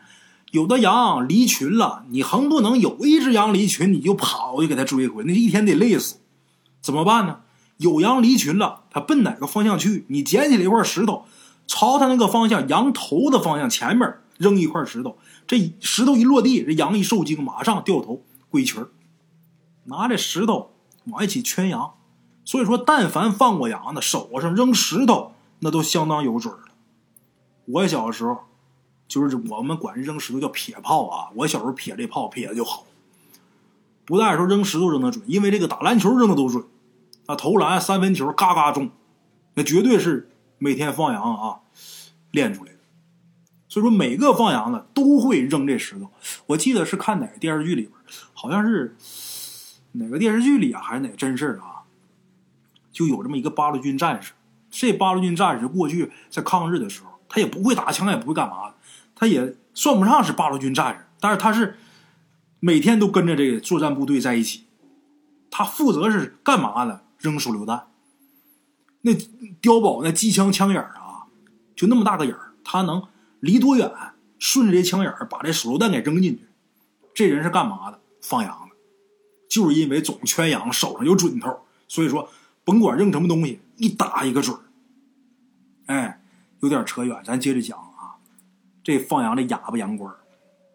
[0.49, 6.17] 有的羊离群了，你横不能有一只羊离群你就跑就给它追回，那一天得累死。
[6.82, 7.41] 怎么办呢？
[7.84, 10.06] 有羊离群了，它奔哪个方向去？
[10.08, 11.26] 你捡起来一块石头，
[11.67, 18.84] 朝它那个方向羊头的方向前面扔一块石头，这石头一落地，这羊一受惊，马上掉头归群
[19.84, 20.72] 拿着石头
[21.06, 21.93] 往一起圈羊。
[22.46, 26.63] 所以说，但凡放过羊的，手上扔石头那都相当有准了。
[27.65, 28.38] 我小时候，
[29.08, 31.30] 就是我们管扔石头叫撇炮啊。
[31.36, 32.84] 我小时候撇这炮撇的就好，
[34.04, 36.65] 不但说扔石头扔的准，因为这个打篮球扔的都准，
[37.25, 38.91] 啊投篮三分球嘎嘎中，
[39.55, 41.59] 那绝对是每天放羊啊
[42.31, 42.79] 练出来的。
[43.67, 46.12] 所以说每个放羊的都会扔这石头。
[46.47, 47.91] 我记得是看哪个电视剧里边，
[48.33, 48.95] 好像是
[49.93, 51.83] 哪个电视剧里啊，还是哪个真事啊，
[52.91, 54.33] 就有这么一个八路军战士。
[54.69, 57.09] 这八路军战士过去在抗日的时候。
[57.36, 58.75] 他也不会打枪，也不会干嘛，
[59.15, 61.79] 他也算不上是八路军战士，但是他是
[62.59, 64.65] 每天都跟着这个作战部队在一起。
[65.49, 67.03] 他负责是干嘛的？
[67.23, 67.88] 扔手榴弹。
[69.01, 69.12] 那
[69.59, 71.25] 碉堡那机枪枪眼啊，
[71.75, 73.07] 就那么大个眼儿，他能
[73.39, 73.91] 离多远，
[74.38, 76.45] 顺着这枪眼儿把这手榴弹给扔进去。
[77.15, 77.99] 这人是干嘛的？
[78.21, 78.75] 放羊的。
[79.49, 82.29] 就是因为总圈羊，手上有准头，所以说
[82.63, 84.55] 甭管扔什么东西，一打一个准
[85.88, 86.19] 哎。
[86.59, 88.15] 有点扯远，咱接着讲啊。
[88.86, 90.13] 这放羊的哑巴羊倌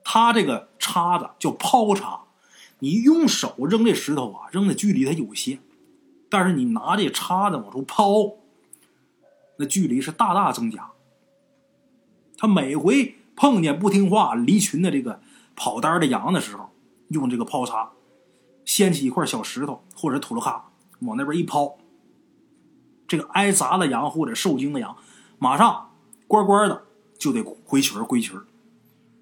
[0.04, 2.24] 他这个叉子叫抛叉，
[2.80, 5.60] 你用手扔这石头啊，扔的距离它有限，
[6.28, 8.36] 但是你拿这叉子往出抛，
[9.58, 10.90] 那距离是大大增加。
[12.36, 15.20] 他每回碰见不听话、离群的这个
[15.56, 16.70] 跑单的羊的时候，
[17.08, 17.90] 用这个抛叉
[18.64, 21.78] 掀起一块小石头或者土了哈，往那边一抛，
[23.06, 24.96] 这个挨砸的羊或者受惊的羊。
[25.38, 25.90] 马上，
[26.26, 26.82] 乖乖的
[27.18, 28.38] 就得回群归群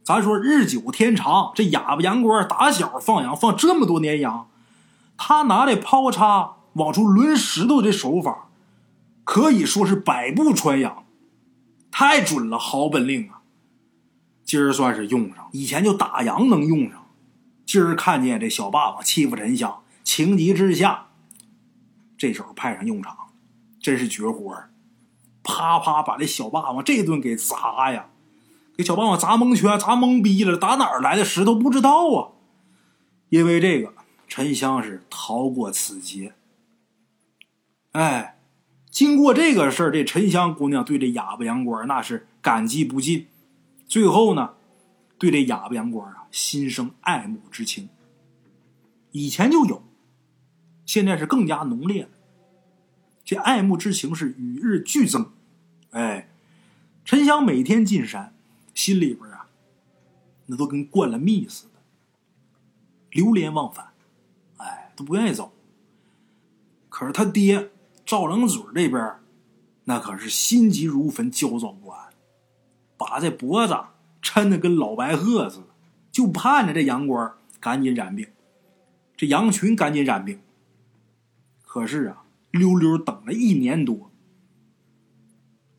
[0.03, 4.49] 咱说日久天长，这哑巴羊倌打小放羊放这么多年羊，
[5.17, 8.49] 他拿这抛叉往出抡石头这手法，
[9.25, 11.05] 可以说是百步穿杨，
[11.91, 13.41] 太准了，好本领啊！
[14.45, 17.07] 今儿算是用上，以前就打羊能用上，
[17.65, 21.09] 今儿看见这小霸王欺负沉香，情急之下，
[22.17, 23.17] 这手派上用场，
[23.81, 24.71] 真是绝活儿。
[25.43, 28.11] 啪啪把这小霸王这顿给砸呀，
[28.77, 30.57] 给小霸王砸蒙圈，砸懵逼了。
[30.59, 32.29] 打哪儿来的石头不知道啊？
[33.31, 33.93] 因为这个，
[34.29, 36.35] 沉香是逃过此劫。
[37.97, 38.39] 哎，
[38.91, 43.27] 经过这个事儿，这沉香姑娘对这哑巴杨官那是感激不尽。
[43.89, 44.53] 最后呢，
[45.17, 47.89] 对这哑巴杨官啊心生爱慕之情。
[49.13, 49.83] 以前就有，
[50.85, 52.11] 现在是更加浓烈了。
[53.25, 55.33] 这爱慕之情是与日俱增。
[55.93, 56.29] 哎，
[57.03, 58.35] 沉香每天进山，
[58.75, 59.49] 心里边啊，
[60.45, 61.81] 那都跟灌了蜜似的，
[63.13, 63.95] 流连忘返，
[64.59, 65.55] 哎，都不愿意走。
[66.91, 67.71] 可是他爹
[68.07, 69.17] 赵冷嘴这边，
[69.85, 72.09] 那可是心急如焚，焦躁不安，
[72.97, 73.77] 把这脖子
[74.23, 75.67] 抻得跟老白鹤似的，
[76.13, 78.29] 就盼着这杨官赶紧染病，
[79.17, 80.41] 这杨群赶紧染病。
[81.63, 84.11] 可是啊，溜溜等了一年多，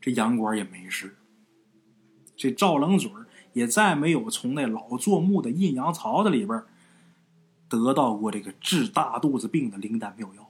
[0.00, 1.16] 这杨官也没事。
[2.36, 3.10] 这赵冷嘴
[3.54, 6.62] 也再没有从那老做木的阴阳槽子里边
[7.68, 10.47] 得到过这个治大肚子病的灵丹妙药。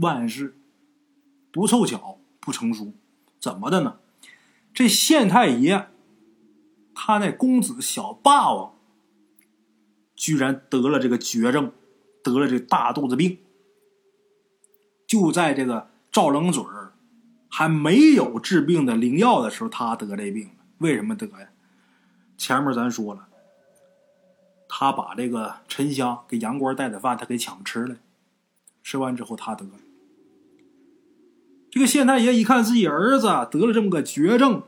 [0.00, 0.56] 万事
[1.50, 2.92] 不凑巧不成书，
[3.38, 3.98] 怎么的呢？
[4.74, 5.88] 这县太爷
[6.94, 8.74] 他那公子小霸王
[10.14, 11.72] 居然得了这个绝症，
[12.22, 13.38] 得了这大肚子病。
[15.06, 16.92] 就在这个赵冷嘴儿。
[17.52, 20.50] 还没有治病的灵药的时候，他得这病。
[20.78, 21.50] 为什么得呀？
[22.38, 23.26] 前面咱说了，
[24.68, 27.96] 他把这个沉香给杨官带的饭，他给抢吃了。
[28.84, 29.72] 吃完之后，他得了。
[31.70, 34.62] 这个县太爷一看自己儿子得了这么个绝症，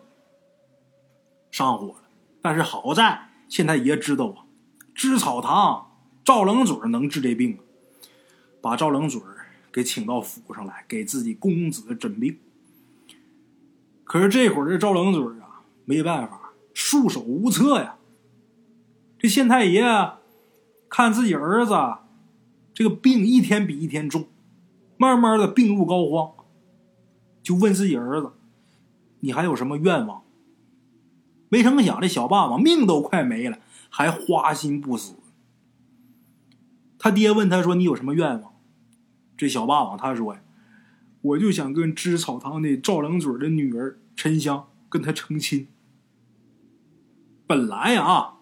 [1.51, 2.03] 上火了。
[2.41, 4.47] 但是好在县太爷知道啊，
[4.95, 5.91] 知草堂
[6.25, 7.59] 赵冷嘴能治这病，
[8.61, 9.21] 把赵冷嘴
[9.73, 12.39] 给请到府上来，给自己公子诊病。
[14.05, 17.97] 可是这会儿这赵冷嘴啊，没办法，束手无策呀。
[19.19, 19.83] 这县太爷
[20.89, 21.75] 看自己儿子
[22.75, 24.29] 这个病一天比一天重，
[24.97, 26.33] 慢慢的病入膏肓，
[27.43, 28.33] 就问自己儿子
[29.21, 30.23] ：“你还有什么愿望？”
[31.49, 33.59] 没成想，这小霸王命都快没了，
[33.91, 35.15] 还花心不死。
[36.99, 38.53] 他爹问他说：“你有什么愿望？”
[39.37, 40.43] 这小霸王他说：“呀，
[41.21, 45.67] 我就想跟织草堂的赵冷嘴的女儿。”沉香跟他成亲。
[47.47, 48.35] 本来啊，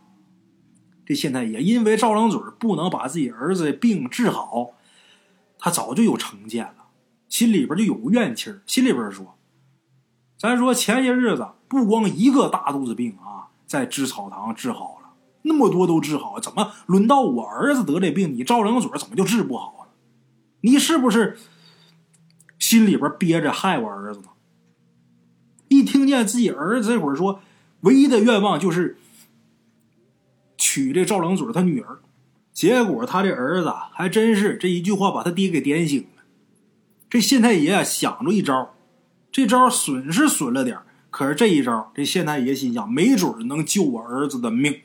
[1.07, 4.73] 这县太爷因为赵冷嘴不能把自己儿子的病治好，
[5.59, 6.80] 他早就有成见了，
[7.31, 9.39] 心里边就有怨气心里边说
[10.37, 19.89] ：“咱说前些日子不光一个大肚子病啊，在织草堂治好了，那么多都治好，怎么轮到我儿子得这病，你赵冷嘴怎么就治不好了？
[20.63, 21.39] 你是不是
[22.59, 24.27] 心里边憋着害我儿子呢？”
[25.69, 27.41] 一听见自己儿子这会儿说，
[27.83, 28.99] 唯一的愿望就是
[30.59, 32.01] 娶这赵冷嘴他女儿，
[32.53, 36.20] 结果他这儿子还真是这一句话把他爹给点醒了。
[37.11, 38.73] 这县太爷想着一招，
[39.31, 40.79] 这招损是损了点
[41.11, 44.81] 可是这一招，这县太爷心想，没准能救我儿子的命。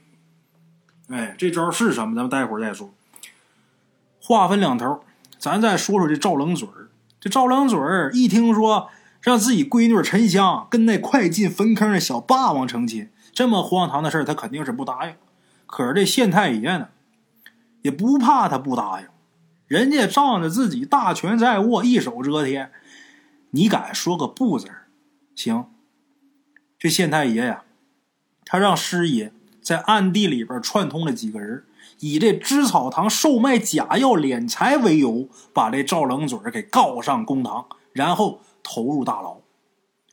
[1.08, 2.16] 哎，这招是什么？
[2.16, 2.94] 咱们待会儿再说。
[4.20, 5.02] 话分两头，
[5.38, 6.68] 咱再说说这赵冷嘴
[7.20, 7.80] 这赵冷嘴
[8.14, 8.90] 一听说。
[9.22, 15.16] 让自己闺女沉香跟那快进坟坑的小霸王成亲，这么荒唐的事他肯定是不答应。
[15.66, 16.90] 可是这县太爷呢，
[17.82, 19.08] 也不怕他不答应，
[19.68, 22.72] 人家仗着自己大权在握，一手遮天，
[23.52, 24.68] 你敢说个不字
[25.36, 25.66] 行，
[26.78, 27.64] 这县太爷呀，
[28.46, 31.64] 他让师爷在暗地里边串通了几个人，
[32.00, 38.42] 以这织草堂售卖假药敛财为由，把这赵冷嘴给告上公堂，然后。
[38.68, 39.42] 投入大牢，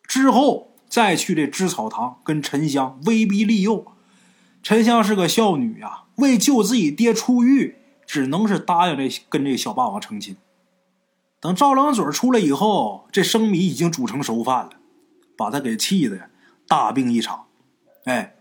[0.07, 3.87] 之后再去这织草堂跟沉香威逼利诱。
[4.63, 7.77] 沉香是个孝女呀，为救自己爹出狱，
[8.13, 10.37] 只能是答应这跟这小霸王成亲。
[11.41, 14.73] 等赵冷嘴出来以后，这生米已经煮成熟饭了，
[15.35, 16.29] 把他给气的
[16.69, 17.47] 大病一场。
[18.05, 18.37] 哎，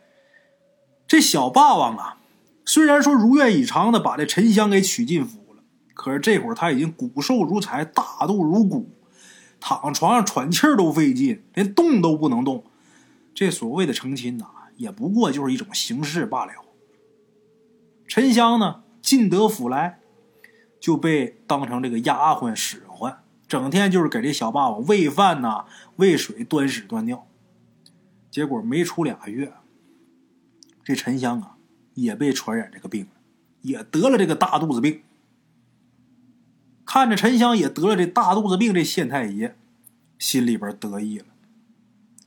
[1.07, 2.17] 这小霸王啊，
[2.65, 8.89] 虽然说如愿以偿的把这沉香给娶进府了，可是这会儿他已经骨瘦如柴，大肚如鼓。
[9.61, 12.65] 躺床上喘气儿都费劲，连动都不能动。
[13.33, 16.51] 这所谓的成亲呐，也不过就是一种形式罢了。
[18.05, 19.99] 沉香呢，进得府来，
[20.79, 25.65] 就被当成这个丫鬟使唤，整天就是给这小霸王喂饭呐、
[25.97, 27.27] 喂水、端屎端尿。
[28.29, 29.53] 结果没出俩月，
[30.83, 31.57] 这沉香啊，
[31.95, 33.11] 也被传染这个病了，
[33.61, 35.01] 也得了这个大肚子病。
[36.85, 39.57] 看着沉香也得了这大肚子病，这县太爷
[40.17, 41.25] 心里边得意了。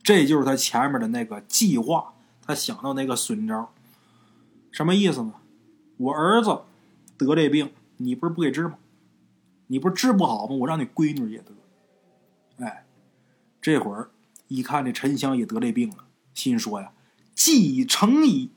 [0.03, 2.12] 这就是他前面的那个计划，
[2.43, 3.72] 他想到那个损招，
[4.70, 5.35] 什么意思呢？
[5.97, 6.61] 我儿子
[7.17, 8.75] 得这病，你不是不给治吗？
[9.67, 10.55] 你不是治不好吗？
[10.57, 12.65] 我让你闺女也得。
[12.65, 12.85] 哎，
[13.61, 14.11] 这会儿
[14.49, 16.93] 一看这沉香也得这病了，心说呀，
[17.35, 18.51] 计成矣，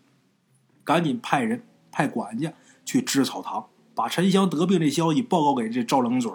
[0.84, 3.68] 赶紧派人派管家去织草堂。
[3.96, 6.32] 把沉香得病的消息报告给这赵冷嘴。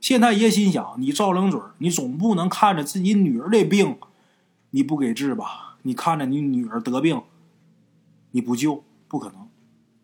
[0.00, 3.98] 县太爷心想：你赵冷嘴，你总不能看着自己女儿这病，
[4.70, 5.76] 你不给治吧？
[5.82, 7.22] 你看着你女儿得病，
[8.30, 9.47] 你不救不可能。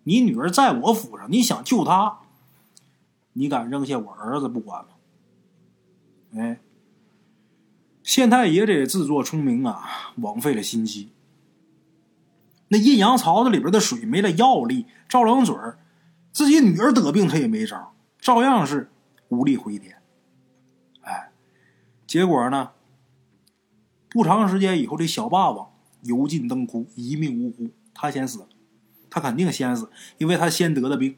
[0.04, 2.20] 你女儿在我府上，你想救她，
[3.32, 4.90] 你敢扔下我儿子不管吗？
[6.36, 6.60] 哎，
[8.02, 11.10] 县太爷这自作聪明啊，枉费了心机。
[12.68, 15.78] 那阴阳槽子里边的水没了药力，赵冷嘴儿
[16.32, 18.90] 自己女儿得病他也没招，照样是
[19.28, 19.96] 无力回天。
[21.02, 21.30] 哎，
[22.06, 22.72] 结果呢？
[24.10, 28.48] 不长时间以后，这小霸王油尽灯枯，一命呜呼，他先死了。
[29.14, 29.88] 他肯定先死，
[30.18, 31.14] 因为他先得的病。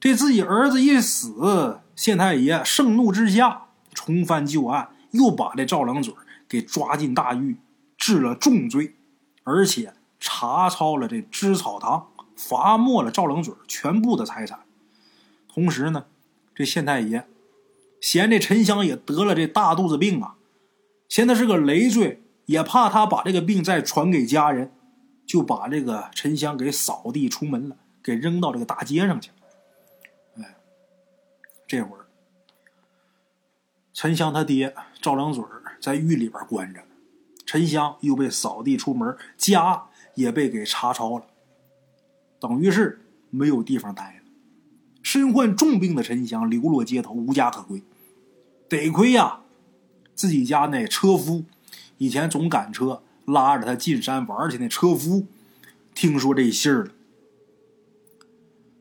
[0.00, 6.12] 这自己儿子一死，县太爷盛怒之下重翻旧案，又把这赵冷嘴
[6.48, 7.58] 给抓进大狱，
[7.96, 8.96] 治了重罪，
[9.44, 14.64] 而且查抄了这芝草堂，罚没了赵冷嘴全部的财产。
[15.46, 16.06] 同时呢，
[16.52, 17.28] 这县太爷
[18.00, 20.34] 嫌这沉香也得了这大肚子病啊。
[21.08, 24.72] 嫌他是个累赘，也怕他把这个病再传给家人，
[25.30, 29.36] 就把这个沉香给扫地出门了，给扔到这个大街上去了。
[30.42, 30.56] 哎，
[31.68, 32.06] 这会儿，
[33.94, 35.44] 沉香他爹赵良嘴
[35.80, 36.82] 在狱里边关着，
[37.46, 41.26] 沉香又被扫地出门，家也被给查抄了，
[42.40, 43.00] 等于是
[43.30, 44.30] 没有地方待了。
[45.00, 47.84] 身患重病的沉香流落街头，无家可归。
[48.68, 49.42] 得亏呀。
[50.12, 51.44] 自己家那车夫，
[51.98, 54.58] 以前总赶车拉着他进山玩去。
[54.58, 55.26] 那车夫
[55.94, 56.90] 听说这信儿了，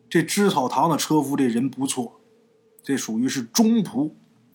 [0.09, 2.19] 这织草堂的车夫这人不错，
[2.83, 4.11] 这属于是忠仆。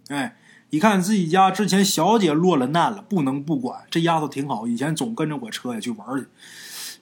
[0.09, 0.37] 哎，
[0.71, 3.85] 一看自己家之前小姐落了难了，不能不管。
[3.91, 6.27] 这丫头挺好，以前总跟着我车下去玩去，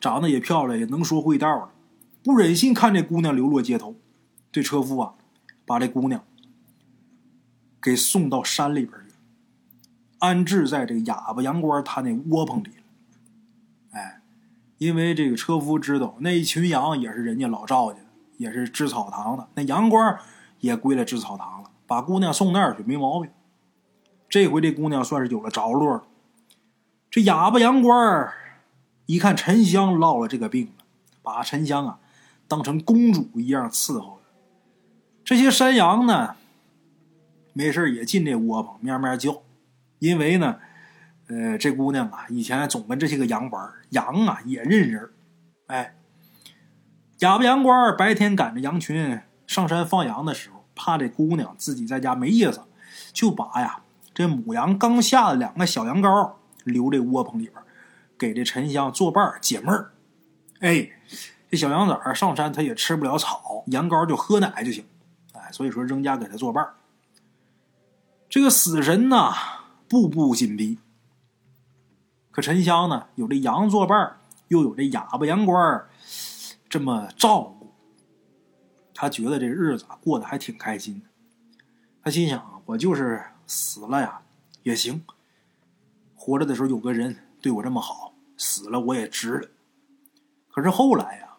[0.00, 1.70] 长得也漂亮，也能说会道的，
[2.22, 3.96] 不忍心看这姑娘流落街头。
[4.52, 5.14] 这车夫啊，
[5.64, 6.22] 把这姑娘
[7.80, 9.14] 给送到山里边去。
[10.18, 12.68] 安置在这个哑巴杨官他那窝棚里，
[14.82, 18.00] 因为这个车夫知道那一群羊也是人家老赵家，
[18.36, 20.18] 也是治草堂的，那杨官
[20.58, 23.30] 也归了治草堂了，把姑娘送那儿去没毛病。
[24.28, 26.02] 这回这姑娘算是有了着落了。
[27.08, 28.32] 这哑巴杨官
[29.06, 30.84] 一看沉香落了这个病了，
[31.22, 32.00] 把沉香啊
[32.48, 34.22] 当成公主一样伺候着。
[35.22, 36.34] 这些山羊呢，
[37.52, 39.42] 没事也进这窝棚，喵喵叫。
[40.00, 40.58] 因为呢，
[41.28, 45.10] 呃，这姑娘啊，以前总跟这些个羊玩，羊啊也认人
[45.68, 45.94] 哎，
[47.20, 52.60] 哑巴羊倌白天赶着羊群上山放羊的时候，怕这姑娘自己在家没意思，
[53.12, 53.82] 就把呀
[54.12, 56.32] 这母羊刚下的两个小羊羔
[56.64, 57.54] 留这窝棚里边，
[58.18, 59.92] 给这沉香作伴解闷儿。
[60.60, 60.90] 哎，
[61.50, 64.84] 这小羊崽上山它也吃不了草，羊羔就喝奶就行。
[65.32, 66.66] 哎，所以说扔家给他作伴
[68.28, 69.32] 这个死神呐。
[69.88, 70.78] 步步紧逼，
[72.32, 73.06] 可沉香呢？
[73.14, 74.16] 有这羊作伴
[74.48, 75.84] 又有这哑巴羊倌
[76.68, 77.72] 这么照顾，
[78.92, 81.02] 他觉得这日子过得还挺开心。
[82.02, 84.22] 他心想：我就是死了呀，
[84.64, 85.04] 也行。
[86.16, 89.48] 活着的时候有个人对我这么好，死了我也值了。
[90.50, 91.36] 可是后来呀，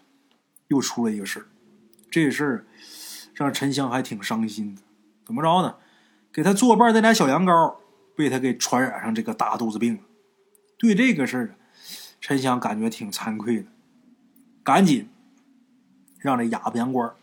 [0.68, 1.46] 又出了一个事儿，
[2.10, 2.66] 这事儿
[3.34, 4.82] 让沉香还挺伤心的。
[5.26, 5.76] 怎么着呢？
[6.32, 7.78] 给他作伴那俩小羊羔。
[8.16, 10.02] 被他给传染上这个大肚子病了，
[10.84, 11.56] 对这个事儿，
[12.20, 13.70] 陈香感觉挺惭愧的，
[14.62, 15.08] 赶紧
[16.20, 17.14] 让这哑巴羊倌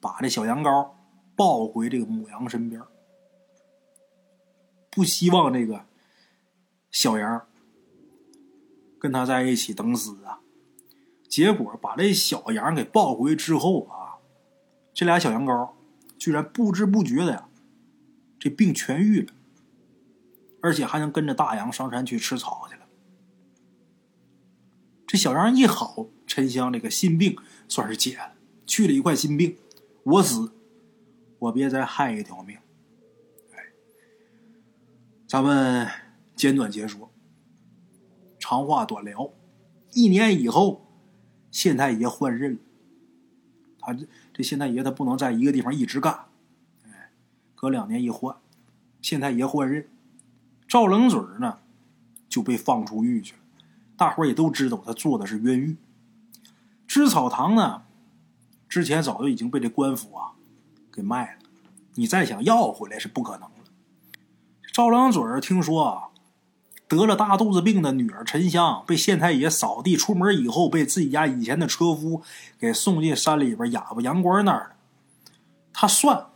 [0.00, 0.90] 把这小羊羔
[1.34, 2.80] 抱回这个母羊身边，
[4.88, 5.84] 不希望这个
[6.92, 7.44] 小羊
[9.00, 10.38] 跟他在一起等死啊。
[11.28, 14.22] 结果把这小羊给抱回之后啊，
[14.94, 15.72] 这俩小羊羔
[16.16, 17.48] 居然不知不觉的呀，
[18.38, 19.32] 这病痊愈了。
[20.60, 22.81] 而且还能跟着大羊上山去吃草去了。
[25.12, 27.36] 这小羊一好，沉香这个心病
[27.68, 28.32] 算是解了，
[28.64, 29.58] 去了一块心病。
[30.04, 30.54] 我死，
[31.38, 32.56] 我别再害一条命。
[33.50, 33.74] 哎，
[35.28, 35.86] 咱们
[36.34, 37.12] 简短结说，
[38.38, 39.34] 长话短聊。
[39.92, 40.90] 一年以后，
[41.50, 42.58] 县太爷换任了。
[43.80, 46.24] 他这这县太爷他不能在一个地方一直干，
[46.86, 47.12] 哎，
[47.54, 48.34] 隔两年一换，
[49.02, 49.86] 县太爷换任。
[50.66, 51.58] 赵冷嘴呢，
[52.30, 53.41] 就被放出狱去了。
[54.02, 55.76] 大伙儿也都知道，他做的是冤狱。
[56.88, 57.82] 织草堂呢，
[58.68, 60.32] 之前早就已经被这官府啊
[60.92, 61.48] 给卖了，
[61.94, 63.54] 你再想要回来是不可能了。
[64.72, 66.08] 赵冷嘴儿听说啊，
[66.88, 72.22] 得了大肚子病的女儿沉香被县太爷扫地出门以后，被自己家以前的车夫
[72.58, 74.74] 给送进山里边哑巴羊倌那儿了。
[75.72, 76.26] 他算，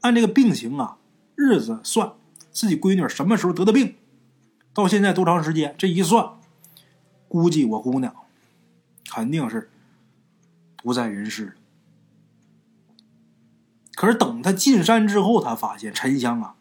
[0.00, 0.96] 按这个病情啊，
[1.34, 2.14] 日子算。
[2.50, 3.96] 自己闺女什么时候得的病，
[4.72, 5.74] 到现在多长时间？
[5.76, 6.37] 这一算，
[7.28, 8.14] 估计我姑娘
[9.10, 9.70] 肯定是
[10.76, 11.52] 不在人世了。
[13.94, 16.56] 可是等他进山之后，他发现沉香啊，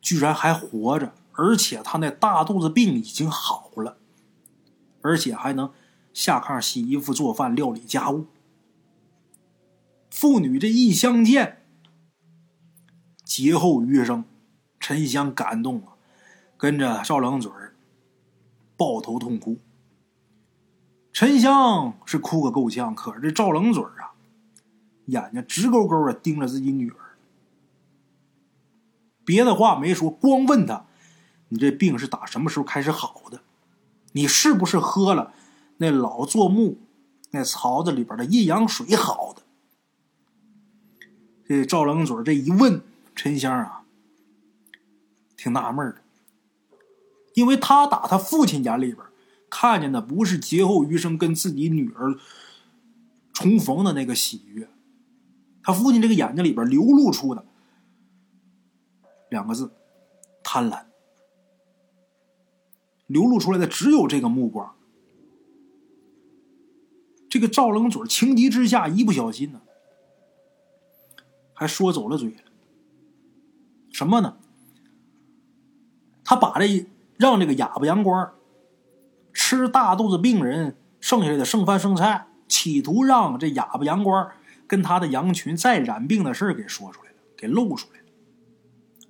[0.00, 3.98] 居然还活着，而且他那大肚子病已经好了，
[5.02, 5.72] 而且还能
[6.14, 8.26] 下炕洗衣服、做饭、料理家务。
[10.10, 11.62] 父女这一相见，
[13.24, 14.24] 劫后余生，
[14.80, 15.94] 沉香感动了，
[16.56, 17.50] 跟着赵冷嘴
[18.76, 19.58] 抱头痛哭。
[21.12, 24.10] 沉香是哭个够呛，可是这赵冷嘴啊。
[25.06, 27.18] 眼睛直勾勾的盯着自己女儿，
[29.24, 30.86] 别的话没说，光问他
[31.50, 33.40] ：“你这病是打什么时候开始好的？
[34.12, 35.34] 你是不是喝了
[35.78, 36.78] 那老做木
[37.32, 39.42] 那槽子里边的阴阳水好的？”
[41.48, 42.80] 这赵冷嘴这一问，
[43.16, 43.82] 沉香啊，
[45.36, 45.96] 挺纳闷的，
[47.34, 49.04] 因为他打他父亲眼里边
[49.54, 52.18] 看见的不是劫后余生跟自己女儿
[53.34, 54.66] 重逢的那个喜悦。
[55.62, 57.44] 他父亲这个眼睛里边流露出的
[59.28, 59.70] 两个字：
[60.42, 60.86] 贪婪。
[63.06, 64.74] 流露出来的只有这个目光。
[67.28, 69.60] 这个赵冷嘴情急之下，一不小心呢，
[71.52, 72.40] 还说走了嘴了。
[73.92, 74.38] 什么呢？
[76.24, 76.86] 他把这
[77.18, 78.32] 让这个哑巴杨官
[79.32, 84.30] 吃大肚子病人剩下的剩饭剩菜，企图让这哑巴羊倌
[84.66, 88.06] 跟他的羊群再染病的事给说出来了，给露出来了。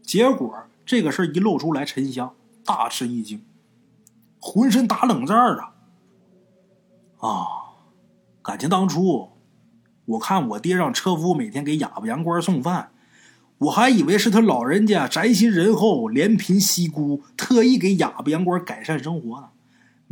[0.02, 3.44] 结果这个事一露出来，沉香大吃一惊，
[4.40, 5.72] 浑身打冷战啊！
[7.18, 7.46] 啊，
[8.42, 9.30] 感情当初
[10.04, 12.90] 我看我爹让车夫每天给哑巴羊倌送饭，
[13.58, 19.48] 我还以为是他老人家宅心仁厚、怜贫惜孤，特意给哑巴羊倌改善生活呢。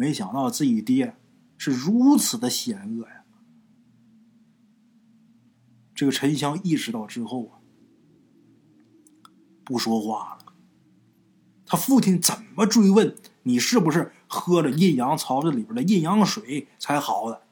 [0.01, 1.15] 没想到自己爹
[1.59, 3.23] 是如此的险恶呀！
[5.95, 7.61] 这个沉香意识到之后啊，
[9.63, 10.55] 不说话了。
[11.67, 17.43] 他父亲怎么追问你是不是喝了阴阳槽子里边的阴阳水才好的？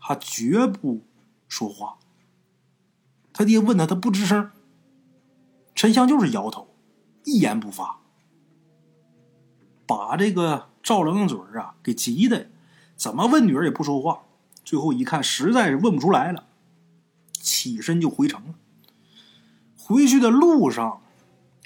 [0.00, 1.02] 他绝不
[1.48, 1.98] 说话。
[3.34, 4.50] 他爹问他，他不吱声。
[5.74, 6.74] 沉香就是摇头，
[7.24, 8.00] 一言不发，
[9.96, 12.48] 把这个赵冷嘴啊给急的，
[12.96, 14.22] 怎么问女儿也不说话。
[14.64, 16.46] 最后一看，实在是问不出来了。
[17.32, 18.54] 起身就回城了。
[19.76, 21.02] 回去的路上，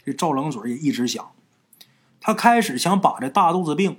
[0.05, 1.31] 这赵冷嘴也一直想，
[2.20, 3.99] 他开始想把这大肚子病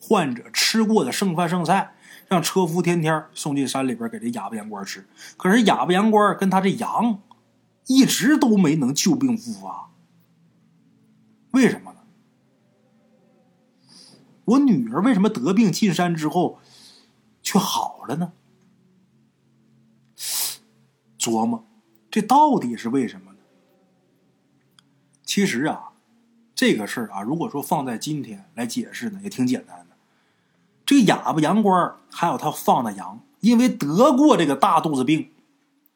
[0.00, 1.94] 患者吃过的剩饭剩菜，
[2.28, 5.08] 让车夫天天送进山里边给这哑巴羊倌吃。
[5.36, 7.20] 可是哑巴羊倌跟他这羊
[7.86, 9.90] 一直都没能救病复发，
[11.50, 12.00] 为什么呢？
[14.44, 16.58] 我女儿为什么得病进山之后
[17.42, 18.32] 却好了呢？
[21.18, 21.64] 琢磨，
[22.10, 23.38] 这到底是为什么呢？
[25.24, 25.92] 其实啊，
[26.54, 29.96] 这个事儿啊，如果说放在今天来解释呢，也挺简单的。
[30.84, 35.30] 这哑巴羊倌还有他放的羊，因为得过这个大肚子病，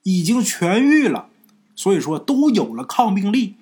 [0.04, 1.28] 已经痊愈了，
[1.76, 3.56] 所以说都有了抗病力。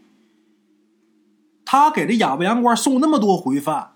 [1.65, 3.96] 他给这哑巴羊倌送那么多回饭，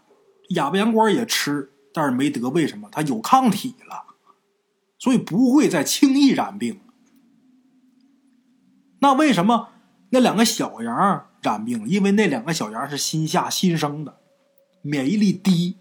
[0.50, 2.88] 哑巴羊倌也吃，但是没得，为什么？
[2.92, 4.04] 他有抗体了，
[4.98, 6.80] 所以不会再轻易染病。
[9.00, 9.68] 那为什么
[10.10, 11.88] 那两个小羊染病？
[11.88, 14.18] 因为那两个小羊是新下新生的，
[14.82, 15.76] 免疫力低，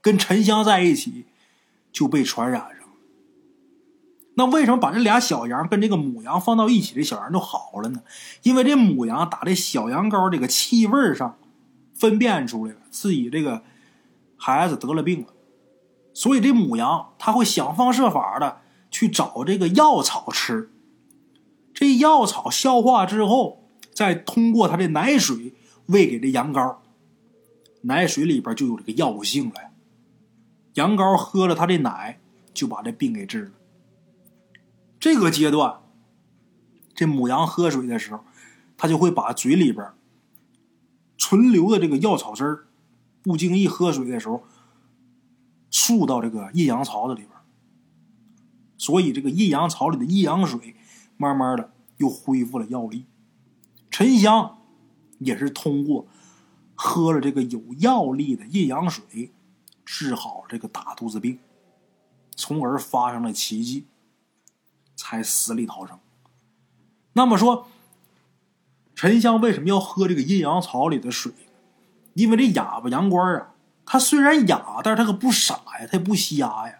[0.00, 1.26] 跟沉香在一起
[1.92, 2.88] 就被传染上。
[4.36, 8.02] 那为什么把这俩小羊跟这个母羊放到一起，这小羊就好了呢？
[8.42, 11.38] 因为这母羊打这小羊羔这个气味上
[11.94, 13.62] 分辨出来了自己这个
[14.46, 15.28] 孩子得了病了，
[16.12, 20.70] 所以这母羊它会想方设法的去找这个药草吃。
[21.72, 23.64] 这药草消化之后，
[23.94, 25.54] 再通过它的奶水
[25.86, 26.76] 喂给这羊羔，
[27.84, 29.54] 奶水里边就有这个药性了。
[30.74, 32.20] 羊羔喝了它的奶，
[32.52, 33.52] 就把这病给治了。
[35.00, 35.80] 这个阶段，
[36.94, 38.22] 这母羊喝水的时候，
[38.76, 39.90] 它就会把嘴里边
[41.16, 42.66] 存留的这个药草汁儿，
[43.24, 44.44] 不经意喝水的时候，
[45.72, 47.32] 漱到这个阴阳槽子里边。
[48.78, 50.76] 所以，这个阴阳槽里的阴阳水。
[51.16, 53.06] 慢慢的又恢复了药力，
[53.88, 54.58] 沉香
[55.20, 56.08] 也是通过
[56.74, 59.32] 喝了这个有药力的阴阳水，
[59.84, 61.38] 治好这个大肚子病，
[62.34, 63.86] 从而发生了奇迹，
[64.96, 66.00] 才死里逃生。
[67.12, 67.68] 那么说，
[68.96, 71.32] 沉香为什么要喝这个阴阳草里的水？
[72.14, 73.54] 因为这哑巴杨官啊，
[73.84, 76.78] 他虽然哑，但是他可不傻呀，他也不瞎呀。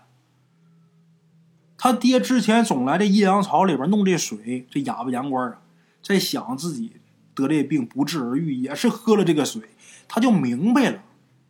[1.76, 5.60] 他爹之前总来这阴阳草里边弄这水，这哑巴杨官啊，
[6.02, 6.92] 在想自己
[7.34, 9.62] 得这病不治而愈，也是喝了这个水，
[10.08, 11.02] 他就明白了，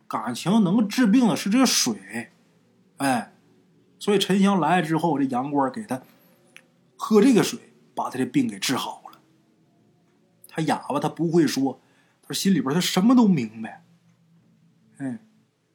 [0.07, 2.31] 感情能治病的是这个水，
[2.97, 3.33] 哎，
[3.97, 6.01] 所以沉香来了之后，这杨官给他
[6.97, 7.59] 喝这个水，
[7.93, 9.19] 把他这病给治好了。
[10.49, 11.79] 他哑巴，他不会说，
[12.27, 13.83] 他心里边他什么都明白，
[14.97, 15.19] 哎，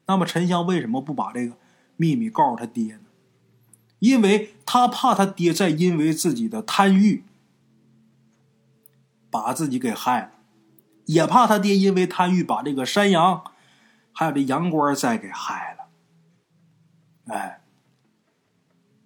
[0.06, 1.56] 那么沉香为什么不把这个
[1.96, 3.02] 秘密告诉他爹呢？
[4.00, 7.22] 因为他怕他爹再因为自己的贪欲
[9.30, 10.32] 把自己给害了，
[11.04, 13.44] 也怕他爹因为贪欲把这个山羊
[14.12, 17.34] 还有这羊倌再给害了。
[17.34, 17.60] 哎，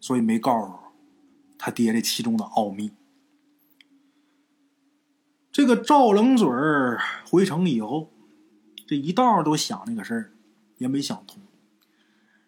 [0.01, 0.79] 所以没告诉
[1.59, 2.93] 他爹这其中的奥秘。
[5.55, 7.01] 这个赵冷嘴儿
[7.31, 8.11] 回城以后，
[8.89, 10.33] 这一道都想那个事儿，
[10.79, 11.39] 也没想通。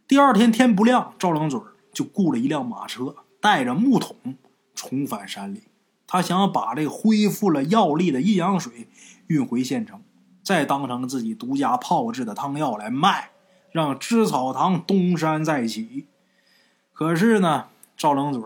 [0.09, 1.75] 第二天天不亮，赵冷嘴儿。
[1.93, 4.37] 就雇了一辆马车，带着木桶
[4.75, 5.63] 重返山里。
[6.07, 8.89] 他想把这恢复了药力的阴阳水
[9.29, 10.03] 运回县城，
[10.43, 13.31] 再当成自己独家炮制的汤药来卖，
[13.71, 16.09] 让知草堂东山再起。
[16.93, 18.43] 可是呢，赵冷嘴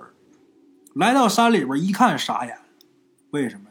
[0.94, 2.62] 来到山里边一看，傻眼了。
[3.30, 3.69] 为什么？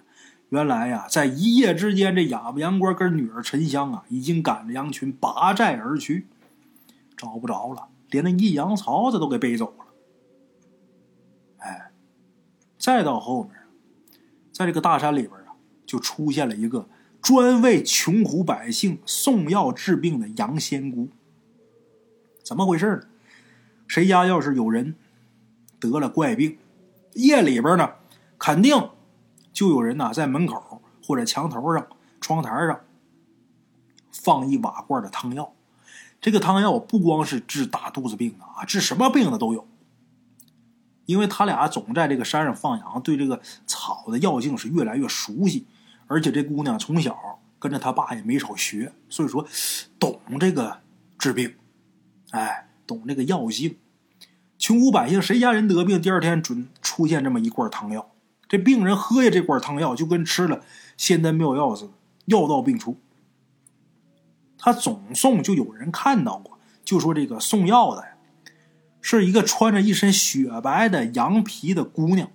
[0.49, 6.27] 原来呀，在一夜之间，这哑巴杨官跟女儿沉香啊，已经赶着羊群拔寨而去，
[7.15, 7.89] 找不着了。
[8.09, 9.85] 连那一羊槽子都给背走了，
[11.57, 11.91] 哎，
[12.79, 13.53] 再到后面，
[14.51, 15.53] 在这个大山里边啊，
[15.85, 16.89] 就出现了一个
[17.21, 21.09] 专为穷苦百姓送药治病的杨仙姑。
[22.43, 23.01] 怎么回事呢？
[23.87, 24.95] 谁家要是有人
[25.79, 26.57] 得了怪病，
[27.13, 27.91] 夜里边呢，
[28.39, 28.89] 肯定
[29.51, 31.87] 就有人呐在门口或者墙头上、
[32.21, 32.81] 窗台上
[34.11, 35.53] 放一瓦罐的汤药。
[36.21, 39.67] 这个汤药不光是治大肚子病的啊，治什么病的都有。
[41.05, 45.65] 因为他俩总在这个山上放羊，对这个草的药性是越来越熟悉。
[46.07, 49.47] 而且这姑娘从小跟着他爸也没少学，所以说
[49.97, 50.81] 懂这个
[51.17, 51.55] 治病，
[52.31, 53.77] 哎，懂这个药性。
[54.57, 58.11] 穷苦百姓谁家人得病，第二天准出现这么一罐汤药。
[58.49, 60.61] 这病人喝下这罐汤药，就跟吃了
[60.97, 61.91] 仙丹妙药似的，
[62.25, 62.99] 药到病除。
[64.57, 68.03] 他总送，就有人看到过，就说这个送药的，
[68.99, 72.29] 是一个穿着一身雪白的羊皮的姑娘，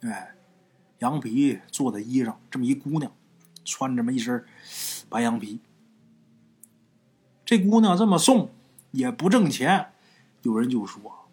[0.00, 0.34] 哎，
[0.98, 3.12] 羊皮做的衣裳，这么一姑娘，
[3.64, 4.44] 穿这么一身
[5.08, 5.60] 白羊皮。
[7.44, 8.50] 这姑娘这么送
[8.90, 9.92] 也不挣钱，
[10.42, 11.28] 有人就说，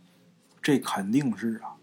[0.62, 1.76] 这肯定是啊，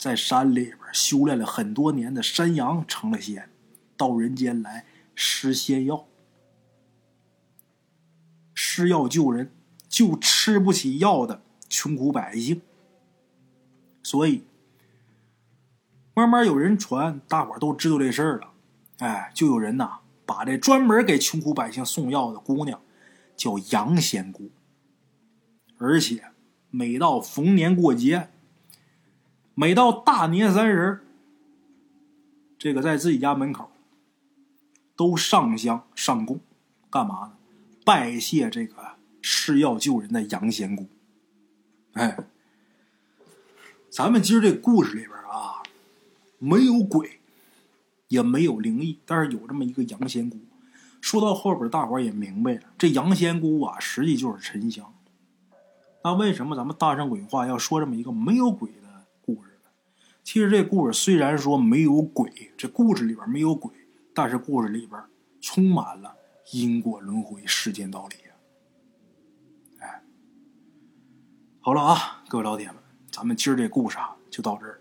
[0.00, 3.50] 在山里边修炼了很多年的山羊成了仙，
[3.98, 6.06] 到人间来施仙药。
[8.54, 9.52] 吃药救人，
[9.90, 12.62] 就吃不起药的穷苦百姓。
[14.02, 14.44] 所以，
[16.14, 18.54] 慢慢有人传，大伙都知道这事儿了。
[19.00, 22.80] 哎，就有人呐，把这专门给穷苦百姓送药的姑娘
[23.36, 24.50] 叫杨仙姑。
[25.76, 26.30] 而且，
[26.70, 28.30] 每到逢年过节，
[29.54, 31.00] 每到大年三十
[32.58, 33.70] 这个在自己家门口
[34.96, 36.40] 都上香上供，
[36.90, 37.32] 干嘛呢？
[37.84, 38.76] 拜谢这个
[39.22, 40.86] 施药救人的杨仙姑，
[41.94, 42.16] 哎，
[43.90, 45.62] 咱们今儿这故事里边啊，
[46.38, 47.20] 没有鬼，
[48.08, 50.38] 也没有灵异，但是有这么一个杨仙姑。
[51.00, 54.92] 说到后边，大伙也明白了，这杨仙姑啊，实际就是沉香。
[56.04, 58.89] 那为什么咱们大圣鬼话要说这么一个没有鬼的？
[60.32, 63.68] 其实这故事虽然说没有鬼，这故事里边没有鬼，
[64.14, 65.02] 但是故事里边
[65.40, 66.14] 充满了。
[66.52, 68.14] 因果轮回，世间道理。
[69.80, 70.04] 哎，
[71.58, 72.76] 好了啊，各位老铁们，
[73.10, 74.80] 咱们今儿这故事啊就到这儿。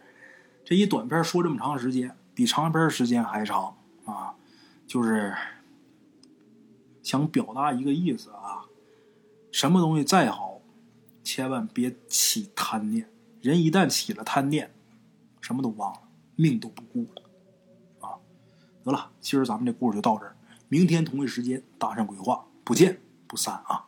[0.63, 3.75] 这一短片说这么长时间，比长片时间还长
[4.05, 4.35] 啊，
[4.85, 5.33] 就是
[7.01, 8.65] 想表达一个意思啊。
[9.51, 10.61] 什么东西再好，
[11.23, 13.09] 千万别起贪念。
[13.41, 14.71] 人一旦起了贪念，
[15.49, 16.01] 什么都忘了，
[16.35, 17.23] 命都不顾了
[18.07, 18.13] 啊。
[18.83, 20.35] 得了，今儿咱们这故事就到这儿。
[20.67, 23.83] 明天同一时间，搭上鬼话不见不散啊！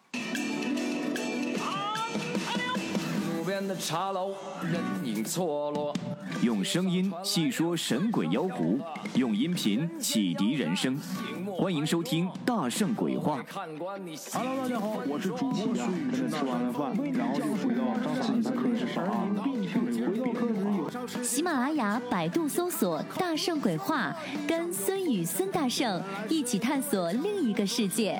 [3.37, 4.33] 路边的茶楼，
[4.63, 5.95] 人影错落。
[6.41, 8.79] 用声音细说神鬼妖狐，
[9.13, 10.97] 用音频启迪人生。
[11.45, 13.39] 欢迎收听《大圣鬼话》。
[14.33, 19.05] Hello，大家好，我是主播孙宇，吃完了饭，然后就回到自己的课室上。
[21.23, 21.51] 喜马。
[21.61, 24.15] 拉雅、百度搜索“大圣鬼话”，
[24.47, 28.19] 跟孙宇、孙大圣一起探索另一个世界。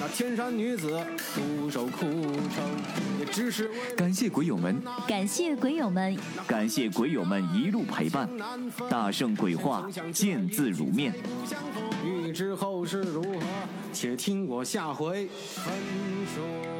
[0.00, 0.98] 那天山女子
[1.34, 2.64] 独守枯城，
[3.18, 6.16] 也只是感谢鬼友们，感谢鬼友们，
[6.46, 8.28] 感谢鬼友们一路陪伴。
[8.88, 11.12] 大圣鬼话，见字如面。
[12.04, 13.40] 欲知后事如何，
[13.92, 15.74] 且听我下回分
[16.34, 16.73] 说。